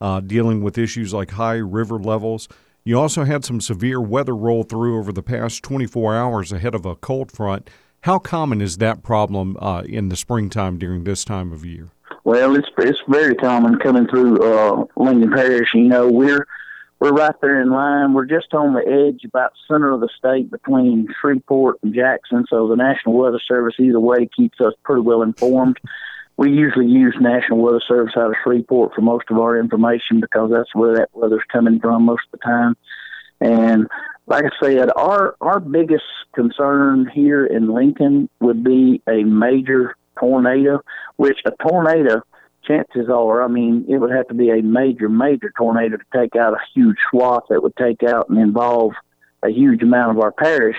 uh, 0.00 0.20
dealing 0.20 0.62
with 0.62 0.78
issues 0.78 1.12
like 1.12 1.32
high 1.32 1.56
river 1.56 1.98
levels. 1.98 2.48
You 2.84 2.98
also 2.98 3.24
had 3.24 3.44
some 3.44 3.60
severe 3.60 4.00
weather 4.00 4.34
roll 4.34 4.62
through 4.62 4.98
over 4.98 5.12
the 5.12 5.22
past 5.22 5.62
24 5.64 6.14
hours 6.14 6.52
ahead 6.52 6.74
of 6.74 6.86
a 6.86 6.94
cold 6.94 7.32
front. 7.32 7.68
How 8.02 8.20
common 8.20 8.62
is 8.62 8.78
that 8.78 9.02
problem 9.02 9.56
uh, 9.60 9.82
in 9.84 10.08
the 10.08 10.16
springtime 10.16 10.78
during 10.78 11.02
this 11.02 11.24
time 11.24 11.52
of 11.52 11.66
year? 11.66 11.88
Well, 12.22 12.56
it's 12.56 12.68
it's 12.78 13.00
very 13.08 13.34
common 13.34 13.78
coming 13.78 14.06
through 14.06 14.38
uh, 14.38 14.84
Lincoln 14.96 15.32
Parish. 15.32 15.70
You 15.74 15.88
know, 15.88 16.08
we're 16.10 16.46
we're 17.00 17.12
right 17.12 17.34
there 17.40 17.60
in 17.60 17.70
line. 17.70 18.12
We're 18.12 18.26
just 18.26 18.52
on 18.52 18.74
the 18.74 18.80
edge, 18.80 19.24
about 19.24 19.52
center 19.68 19.92
of 19.92 20.00
the 20.00 20.08
state 20.18 20.50
between 20.50 21.06
Shreveport 21.20 21.78
and 21.82 21.94
Jackson. 21.94 22.44
So 22.50 22.66
the 22.68 22.76
National 22.76 23.16
Weather 23.16 23.40
Service, 23.46 23.74
either 23.78 24.00
way, 24.00 24.28
keeps 24.36 24.60
us 24.60 24.72
pretty 24.82 25.02
well 25.02 25.22
informed. 25.22 25.78
We 26.36 26.50
usually 26.50 26.86
use 26.86 27.16
National 27.20 27.58
Weather 27.58 27.82
Service 27.86 28.14
out 28.16 28.30
of 28.30 28.36
Shreveport 28.42 28.94
for 28.94 29.00
most 29.00 29.26
of 29.30 29.38
our 29.38 29.58
information 29.58 30.20
because 30.20 30.50
that's 30.52 30.74
where 30.74 30.96
that 30.96 31.10
weather's 31.12 31.42
coming 31.52 31.80
from 31.80 32.04
most 32.04 32.22
of 32.32 32.40
the 32.40 32.44
time. 32.44 32.76
And 33.40 33.86
like 34.26 34.44
I 34.44 34.50
said, 34.60 34.90
our 34.96 35.36
our 35.40 35.60
biggest 35.60 36.04
concern 36.34 37.10
here 37.12 37.46
in 37.46 37.72
Lincoln 37.72 38.28
would 38.40 38.64
be 38.64 39.02
a 39.08 39.22
major 39.24 39.96
tornado, 40.18 40.80
which 41.16 41.38
a 41.44 41.52
tornado 41.62 42.22
chances 42.68 43.08
are, 43.08 43.42
I 43.42 43.48
mean, 43.48 43.86
it 43.88 43.98
would 43.98 44.10
have 44.10 44.28
to 44.28 44.34
be 44.34 44.50
a 44.50 44.62
major, 44.62 45.08
major 45.08 45.52
tornado 45.56 45.96
to 45.96 46.04
take 46.14 46.36
out 46.36 46.52
a 46.52 46.60
huge 46.74 46.96
swath 47.10 47.44
that 47.48 47.62
would 47.62 47.76
take 47.76 48.02
out 48.02 48.28
and 48.28 48.38
involve 48.38 48.92
a 49.42 49.50
huge 49.50 49.82
amount 49.82 50.16
of 50.16 50.22
our 50.22 50.32
parish. 50.32 50.76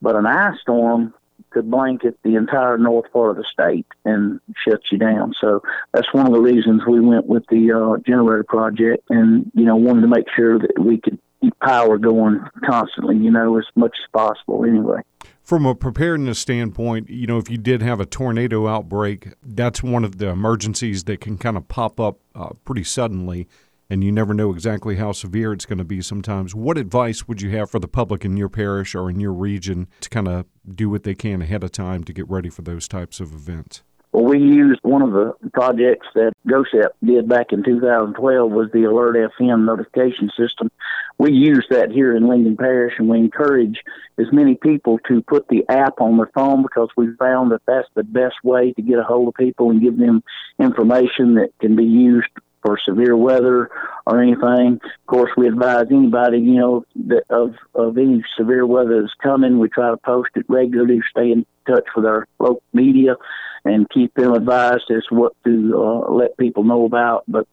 But 0.00 0.16
an 0.16 0.26
ice 0.26 0.58
storm 0.60 1.12
could 1.50 1.70
blanket 1.70 2.16
the 2.22 2.36
entire 2.36 2.78
north 2.78 3.12
part 3.12 3.30
of 3.30 3.36
the 3.36 3.44
state 3.44 3.86
and 4.04 4.40
shut 4.64 4.80
you 4.90 4.98
down. 4.98 5.34
So 5.40 5.62
that's 5.92 6.12
one 6.14 6.26
of 6.26 6.32
the 6.32 6.40
reasons 6.40 6.82
we 6.86 7.00
went 7.00 7.26
with 7.26 7.44
the 7.48 7.72
uh, 7.72 8.00
generator 8.06 8.44
project 8.44 9.04
and, 9.10 9.50
you 9.54 9.64
know, 9.64 9.76
wanted 9.76 10.02
to 10.02 10.06
make 10.06 10.26
sure 10.34 10.58
that 10.58 10.78
we 10.78 10.98
could 10.98 11.18
keep 11.40 11.58
power 11.58 11.98
going 11.98 12.40
constantly, 12.64 13.16
you 13.16 13.30
know, 13.30 13.58
as 13.58 13.66
much 13.74 13.96
as 14.00 14.08
possible 14.12 14.64
anyway. 14.64 15.00
From 15.42 15.66
a 15.66 15.74
preparedness 15.74 16.38
standpoint, 16.38 17.10
you 17.10 17.26
know, 17.26 17.38
if 17.38 17.50
you 17.50 17.58
did 17.58 17.82
have 17.82 17.98
a 17.98 18.06
tornado 18.06 18.68
outbreak, 18.68 19.34
that's 19.42 19.82
one 19.82 20.04
of 20.04 20.18
the 20.18 20.28
emergencies 20.28 21.04
that 21.04 21.20
can 21.20 21.38
kind 21.38 21.56
of 21.56 21.66
pop 21.66 21.98
up 21.98 22.20
uh, 22.34 22.50
pretty 22.64 22.84
suddenly, 22.84 23.48
and 23.88 24.04
you 24.04 24.12
never 24.12 24.32
know 24.32 24.50
exactly 24.50 24.96
how 24.96 25.10
severe 25.10 25.52
it's 25.52 25.66
going 25.66 25.78
to 25.78 25.84
be 25.84 26.02
sometimes. 26.02 26.54
What 26.54 26.78
advice 26.78 27.26
would 27.26 27.42
you 27.42 27.50
have 27.50 27.68
for 27.68 27.80
the 27.80 27.88
public 27.88 28.24
in 28.24 28.36
your 28.36 28.48
parish 28.48 28.94
or 28.94 29.10
in 29.10 29.18
your 29.18 29.32
region 29.32 29.88
to 30.02 30.08
kind 30.08 30.28
of 30.28 30.46
do 30.72 30.88
what 30.88 31.02
they 31.02 31.16
can 31.16 31.42
ahead 31.42 31.64
of 31.64 31.72
time 31.72 32.04
to 32.04 32.12
get 32.12 32.30
ready 32.30 32.48
for 32.48 32.62
those 32.62 32.86
types 32.86 33.18
of 33.18 33.32
events? 33.32 33.82
Well, 34.12 34.24
we 34.24 34.38
used 34.38 34.80
one 34.82 35.02
of 35.02 35.12
the 35.12 35.34
projects 35.52 36.08
that 36.14 36.32
GOHSEP 36.48 36.90
did 37.04 37.28
back 37.28 37.52
in 37.52 37.62
2012 37.62 38.50
was 38.50 38.68
the 38.72 38.84
Alert 38.84 39.16
FM 39.38 39.66
notification 39.66 40.30
system. 40.36 40.70
We 41.18 41.32
use 41.32 41.64
that 41.70 41.92
here 41.92 42.16
in 42.16 42.26
Lincoln 42.26 42.56
Parish, 42.56 42.94
and 42.98 43.08
we 43.08 43.18
encourage 43.18 43.78
as 44.18 44.26
many 44.32 44.56
people 44.56 44.98
to 45.06 45.22
put 45.22 45.46
the 45.46 45.64
app 45.68 46.00
on 46.00 46.16
their 46.16 46.30
phone 46.34 46.62
because 46.62 46.88
we 46.96 47.14
found 47.18 47.52
that 47.52 47.62
that's 47.66 47.88
the 47.94 48.02
best 48.02 48.36
way 48.42 48.72
to 48.72 48.82
get 48.82 48.98
a 48.98 49.04
hold 49.04 49.28
of 49.28 49.34
people 49.34 49.70
and 49.70 49.80
give 49.80 49.96
them 49.96 50.24
information 50.58 51.34
that 51.34 51.50
can 51.60 51.76
be 51.76 51.84
used 51.84 52.28
for 52.62 52.78
severe 52.84 53.16
weather 53.16 53.70
or 54.06 54.22
anything. 54.22 54.80
Of 54.82 55.06
course, 55.06 55.30
we 55.36 55.48
advise 55.48 55.86
anybody, 55.90 56.38
you 56.38 56.54
know, 56.54 56.84
that 57.06 57.24
of 57.30 57.54
of 57.74 57.96
any 57.98 58.24
severe 58.36 58.66
weather 58.66 59.02
that's 59.02 59.14
coming. 59.22 59.58
We 59.58 59.68
try 59.68 59.90
to 59.90 59.96
post 59.96 60.30
it 60.34 60.46
regularly, 60.48 61.00
stay 61.10 61.32
in 61.32 61.46
touch 61.66 61.86
with 61.96 62.06
our 62.06 62.26
local 62.38 62.62
media, 62.72 63.16
and 63.64 63.88
keep 63.90 64.14
them 64.14 64.32
advised 64.32 64.90
as 64.90 65.04
what 65.10 65.32
to 65.44 65.74
uh, 65.76 66.12
let 66.12 66.36
people 66.36 66.64
know 66.64 66.84
about. 66.84 67.24
But 67.28 67.46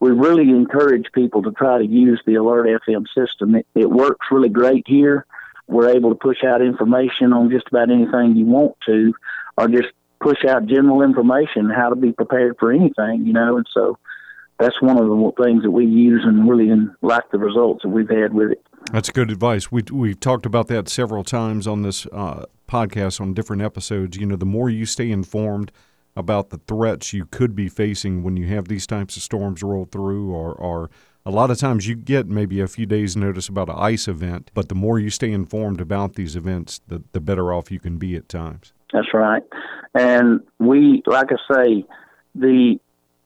we 0.00 0.10
really 0.10 0.50
encourage 0.50 1.06
people 1.14 1.42
to 1.44 1.52
try 1.52 1.78
to 1.78 1.86
use 1.86 2.20
the 2.26 2.34
Alert 2.34 2.82
FM 2.86 3.06
system. 3.16 3.54
It, 3.54 3.66
it 3.74 3.90
works 3.90 4.26
really 4.30 4.48
great 4.48 4.84
here. 4.86 5.26
we're 5.68 5.90
able 5.90 6.10
to 6.10 6.16
push 6.16 6.42
out 6.44 6.60
information 6.60 7.32
on 7.32 7.50
just 7.50 7.68
about 7.68 7.90
anything 7.90 8.34
you 8.36 8.44
want 8.44 8.74
to, 8.86 9.14
or 9.56 9.68
just 9.68 9.88
push 10.20 10.44
out 10.48 10.66
general 10.66 11.02
information 11.02 11.70
how 11.70 11.88
to 11.88 11.96
be 11.96 12.12
prepared 12.12 12.56
for 12.58 12.72
anything, 12.72 13.26
you 13.26 13.32
know. 13.32 13.56
And 13.56 13.66
so 13.72 13.98
that's 14.58 14.80
one 14.80 14.98
of 14.98 15.06
the 15.06 15.32
things 15.42 15.62
that 15.62 15.70
we 15.70 15.84
use 15.84 16.22
and 16.24 16.48
really 16.48 16.70
like 17.02 17.24
the 17.32 17.38
results 17.38 17.82
that 17.82 17.88
we've 17.88 18.08
had 18.08 18.32
with 18.32 18.52
it. 18.52 18.64
That's 18.92 19.10
good 19.10 19.30
advice. 19.30 19.70
We 19.70 19.82
we've 19.90 20.18
talked 20.18 20.46
about 20.46 20.68
that 20.68 20.88
several 20.88 21.24
times 21.24 21.66
on 21.66 21.82
this 21.82 22.06
uh, 22.06 22.46
podcast 22.68 23.20
on 23.20 23.34
different 23.34 23.62
episodes. 23.62 24.16
You 24.16 24.26
know, 24.26 24.36
the 24.36 24.46
more 24.46 24.70
you 24.70 24.86
stay 24.86 25.10
informed 25.10 25.72
about 26.16 26.50
the 26.50 26.58
threats 26.58 27.12
you 27.12 27.24
could 27.26 27.54
be 27.54 27.68
facing 27.68 28.22
when 28.22 28.36
you 28.36 28.46
have 28.48 28.68
these 28.68 28.86
types 28.86 29.16
of 29.16 29.22
storms 29.22 29.62
roll 29.62 29.86
through, 29.86 30.30
or, 30.30 30.52
or 30.52 30.90
a 31.24 31.30
lot 31.30 31.50
of 31.50 31.58
times 31.58 31.86
you 31.86 31.94
get 31.94 32.26
maybe 32.26 32.60
a 32.60 32.68
few 32.68 32.84
days' 32.84 33.16
notice 33.16 33.48
about 33.48 33.68
an 33.68 33.76
ice 33.78 34.08
event, 34.08 34.50
but 34.54 34.68
the 34.68 34.74
more 34.74 34.98
you 34.98 35.08
stay 35.08 35.32
informed 35.32 35.80
about 35.80 36.14
these 36.14 36.36
events, 36.36 36.80
the, 36.88 37.02
the 37.12 37.20
better 37.20 37.52
off 37.52 37.70
you 37.70 37.80
can 37.80 37.96
be 37.96 38.16
at 38.16 38.28
times. 38.28 38.72
That's 38.92 39.14
right. 39.14 39.42
And 39.94 40.40
we, 40.58 41.02
like 41.06 41.28
I 41.30 41.54
say, 41.54 41.84
the 42.34 42.78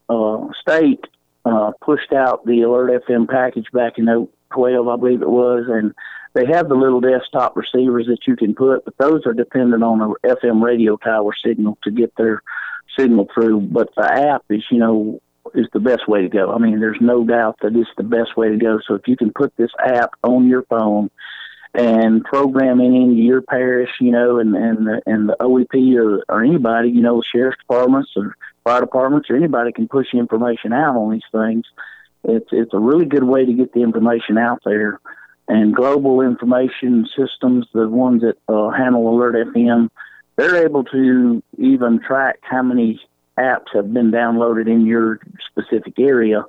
uh, 0.08 0.46
state 0.60 1.04
uh, 1.46 1.72
pushed 1.80 2.12
out 2.12 2.44
the 2.44 2.62
Alert 2.62 3.04
FM 3.08 3.28
package 3.28 3.66
back 3.72 3.98
in 3.98 4.06
12, 4.52 4.88
I 4.88 4.96
believe 4.96 5.22
it 5.22 5.30
was, 5.30 5.64
and 5.68 5.94
they 6.34 6.44
have 6.52 6.68
the 6.68 6.74
little 6.74 7.00
desktop 7.00 7.56
receivers 7.56 8.06
that 8.08 8.26
you 8.26 8.36
can 8.36 8.54
put, 8.54 8.84
but 8.84 8.94
those 8.98 9.24
are 9.26 9.32
dependent 9.32 9.82
on 9.82 10.00
a 10.00 10.26
FM 10.26 10.62
radio 10.62 10.96
tower 10.96 11.32
signal 11.44 11.78
to 11.84 11.90
get 11.90 12.12
their 12.16 12.42
signal 12.98 13.28
through. 13.32 13.60
But 13.60 13.88
the 13.96 14.04
app 14.04 14.44
is, 14.50 14.64
you 14.70 14.78
know, 14.78 15.20
is 15.54 15.66
the 15.72 15.80
best 15.80 16.08
way 16.08 16.22
to 16.22 16.28
go. 16.28 16.52
I 16.52 16.58
mean, 16.58 16.80
there's 16.80 17.00
no 17.00 17.24
doubt 17.24 17.58
that 17.62 17.76
it's 17.76 17.88
the 17.96 18.02
best 18.02 18.36
way 18.36 18.48
to 18.48 18.56
go. 18.56 18.80
So 18.86 18.94
if 18.94 19.06
you 19.06 19.16
can 19.16 19.32
put 19.32 19.56
this 19.56 19.70
app 19.78 20.10
on 20.24 20.48
your 20.48 20.64
phone 20.64 21.10
and 21.74 22.24
program 22.24 22.80
it 22.80 22.86
into 22.86 23.14
your 23.14 23.42
parish, 23.42 23.90
you 24.00 24.10
know, 24.10 24.38
and 24.38 24.56
and 24.56 24.86
the, 24.86 25.02
and 25.06 25.28
the 25.28 25.36
OEP 25.40 25.96
or 25.96 26.24
or 26.28 26.42
anybody, 26.42 26.90
you 26.90 27.02
know, 27.02 27.22
sheriff's 27.22 27.58
departments 27.58 28.10
or 28.16 28.36
fire 28.66 28.80
departments 28.80 29.30
or 29.30 29.36
anybody 29.36 29.70
can 29.70 29.86
push 29.86 30.08
the 30.12 30.18
information 30.18 30.72
out 30.72 30.96
on 30.96 31.12
these 31.12 31.22
things. 31.30 31.64
It's 32.24 32.48
it's 32.50 32.74
a 32.74 32.78
really 32.78 33.04
good 33.04 33.22
way 33.22 33.46
to 33.46 33.52
get 33.52 33.72
the 33.72 33.82
information 33.82 34.36
out 34.36 34.60
there. 34.64 35.00
And 35.48 35.74
global 35.74 36.22
information 36.22 37.06
systems, 37.16 37.68
the 37.72 37.88
ones 37.88 38.22
that 38.22 38.36
uh, 38.52 38.70
handle 38.70 39.08
Alert 39.08 39.54
FM, 39.54 39.90
they're 40.34 40.66
able 40.66 40.82
to 40.84 41.40
even 41.56 42.00
track 42.00 42.40
how 42.42 42.62
many 42.62 43.00
apps 43.38 43.66
have 43.72 43.94
been 43.94 44.10
downloaded 44.10 44.66
in 44.66 44.84
your 44.84 45.20
specific 45.48 46.00
area. 46.00 46.44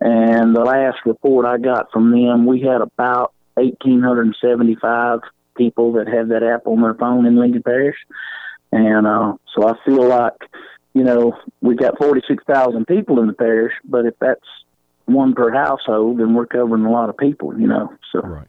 And 0.00 0.56
the 0.56 0.64
last 0.64 0.98
report 1.06 1.46
I 1.46 1.58
got 1.58 1.92
from 1.92 2.10
them, 2.10 2.44
we 2.46 2.62
had 2.62 2.80
about 2.80 3.32
1,875 3.54 5.20
people 5.56 5.92
that 5.92 6.08
have 6.08 6.28
that 6.28 6.42
app 6.42 6.66
on 6.66 6.82
their 6.82 6.94
phone 6.94 7.26
in 7.26 7.36
Lincoln 7.36 7.62
Parish. 7.62 7.98
And 8.72 9.06
uh, 9.06 9.34
so 9.54 9.68
I 9.68 9.74
feel 9.84 10.08
like, 10.08 10.34
you 10.94 11.04
know, 11.04 11.36
we've 11.60 11.78
got 11.78 11.98
46,000 11.98 12.86
people 12.86 13.20
in 13.20 13.26
the 13.26 13.32
parish, 13.32 13.72
but 13.84 14.06
if 14.06 14.14
that's 14.20 14.40
one 15.06 15.34
per 15.34 15.52
household, 15.52 16.18
then 16.18 16.34
we're 16.34 16.46
covering 16.46 16.84
a 16.84 16.90
lot 16.90 17.08
of 17.08 17.16
people, 17.16 17.58
you 17.58 17.66
know. 17.66 17.92
So. 18.12 18.20
Right. 18.20 18.48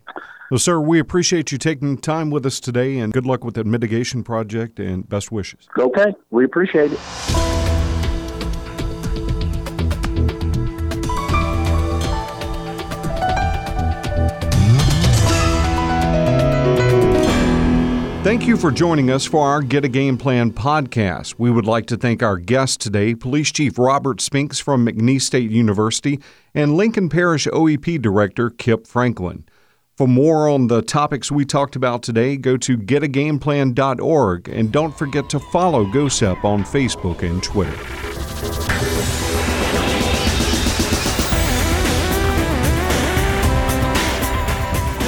Well, 0.50 0.60
sir, 0.60 0.80
we 0.80 1.00
appreciate 1.00 1.52
you 1.52 1.58
taking 1.58 1.98
time 1.98 2.30
with 2.30 2.46
us 2.46 2.60
today, 2.60 2.98
and 2.98 3.14
good 3.14 3.26
luck 3.26 3.46
with 3.46 3.56
that 3.56 3.66
mitigation 3.66 4.24
project, 4.24 4.80
and 4.80 5.08
best 5.08 5.32
wishes. 5.32 5.68
Okay, 5.78 6.14
we 6.30 6.44
appreciate 6.44 6.92
it. 6.92 7.51
Thank 18.32 18.48
you 18.48 18.56
for 18.56 18.72
joining 18.72 19.12
us 19.12 19.26
for 19.26 19.46
our 19.46 19.62
Get 19.62 19.84
a 19.84 19.89
Game 19.89 20.17
Plan 20.17 20.54
podcast. 20.54 21.36
We 21.38 21.52
would 21.52 21.65
like 21.65 21.86
to 21.88 21.98
thank 21.98 22.24
our 22.24 22.38
guest 22.38 22.80
today, 22.80 23.13
Police 23.13 23.52
Chief 23.52 23.78
Robert 23.78 24.22
Spinks 24.22 24.58
from 24.58 24.86
McNeese 24.86 25.24
State 25.24 25.52
University 25.52 26.17
and 26.56 26.78
Lincoln 26.78 27.10
Parish 27.10 27.46
OEP 27.48 28.02
Director 28.02 28.50
Kip 28.50 28.88
Franklin. 28.88 29.44
For 29.98 30.08
more 30.08 30.48
on 30.48 30.67
the 30.67 30.82
topics 30.82 31.30
we 31.30 31.44
talked 31.44 31.76
about 31.76 32.04
today, 32.04 32.38
go 32.38 32.56
to 32.56 32.78
getagameplan.org 32.78 34.48
and 34.48 34.72
don't 34.72 34.98
forget 34.98 35.30
to 35.30 35.38
follow 35.38 35.84
GOHSEP 35.84 36.46
on 36.46 36.63
Facebook 36.63 37.30
and 37.30 37.44
Twitter. 37.44 38.11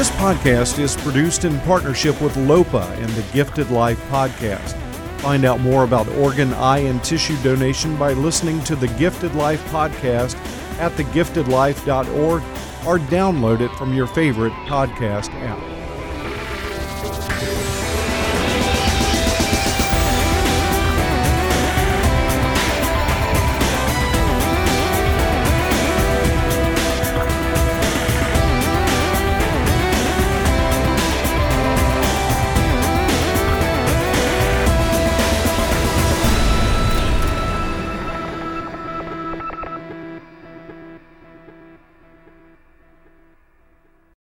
This 0.04 0.12
podcast 0.18 0.80
is 0.80 0.98
produced 0.98 1.46
in 1.46 1.58
partnership 1.62 2.22
with 2.22 2.36
LOPA 2.36 2.94
and 2.98 3.10
the 3.12 3.22
Gifted 3.32 3.72
Life 3.72 3.98
podcast. 4.10 4.74
Find 5.22 5.46
out 5.46 5.62
more 5.62 5.86
about 5.86 6.10
organ, 6.10 6.54
eye, 6.56 6.80
and 6.80 7.02
tissue 7.02 7.42
donation 7.42 7.96
by 7.96 8.12
listening 8.12 8.62
to 8.66 8.76
the 8.76 8.90
Gifted 9.00 9.34
Life 9.34 9.64
podcast 9.70 10.36
at 10.78 10.92
thegiftedlife.org 10.98 12.44
or 12.86 13.00
download 13.00 13.62
it 13.62 13.72
from 13.78 13.94
your 13.94 14.08
favorite 14.08 14.52
podcast 14.68 15.30
app. 15.36 15.73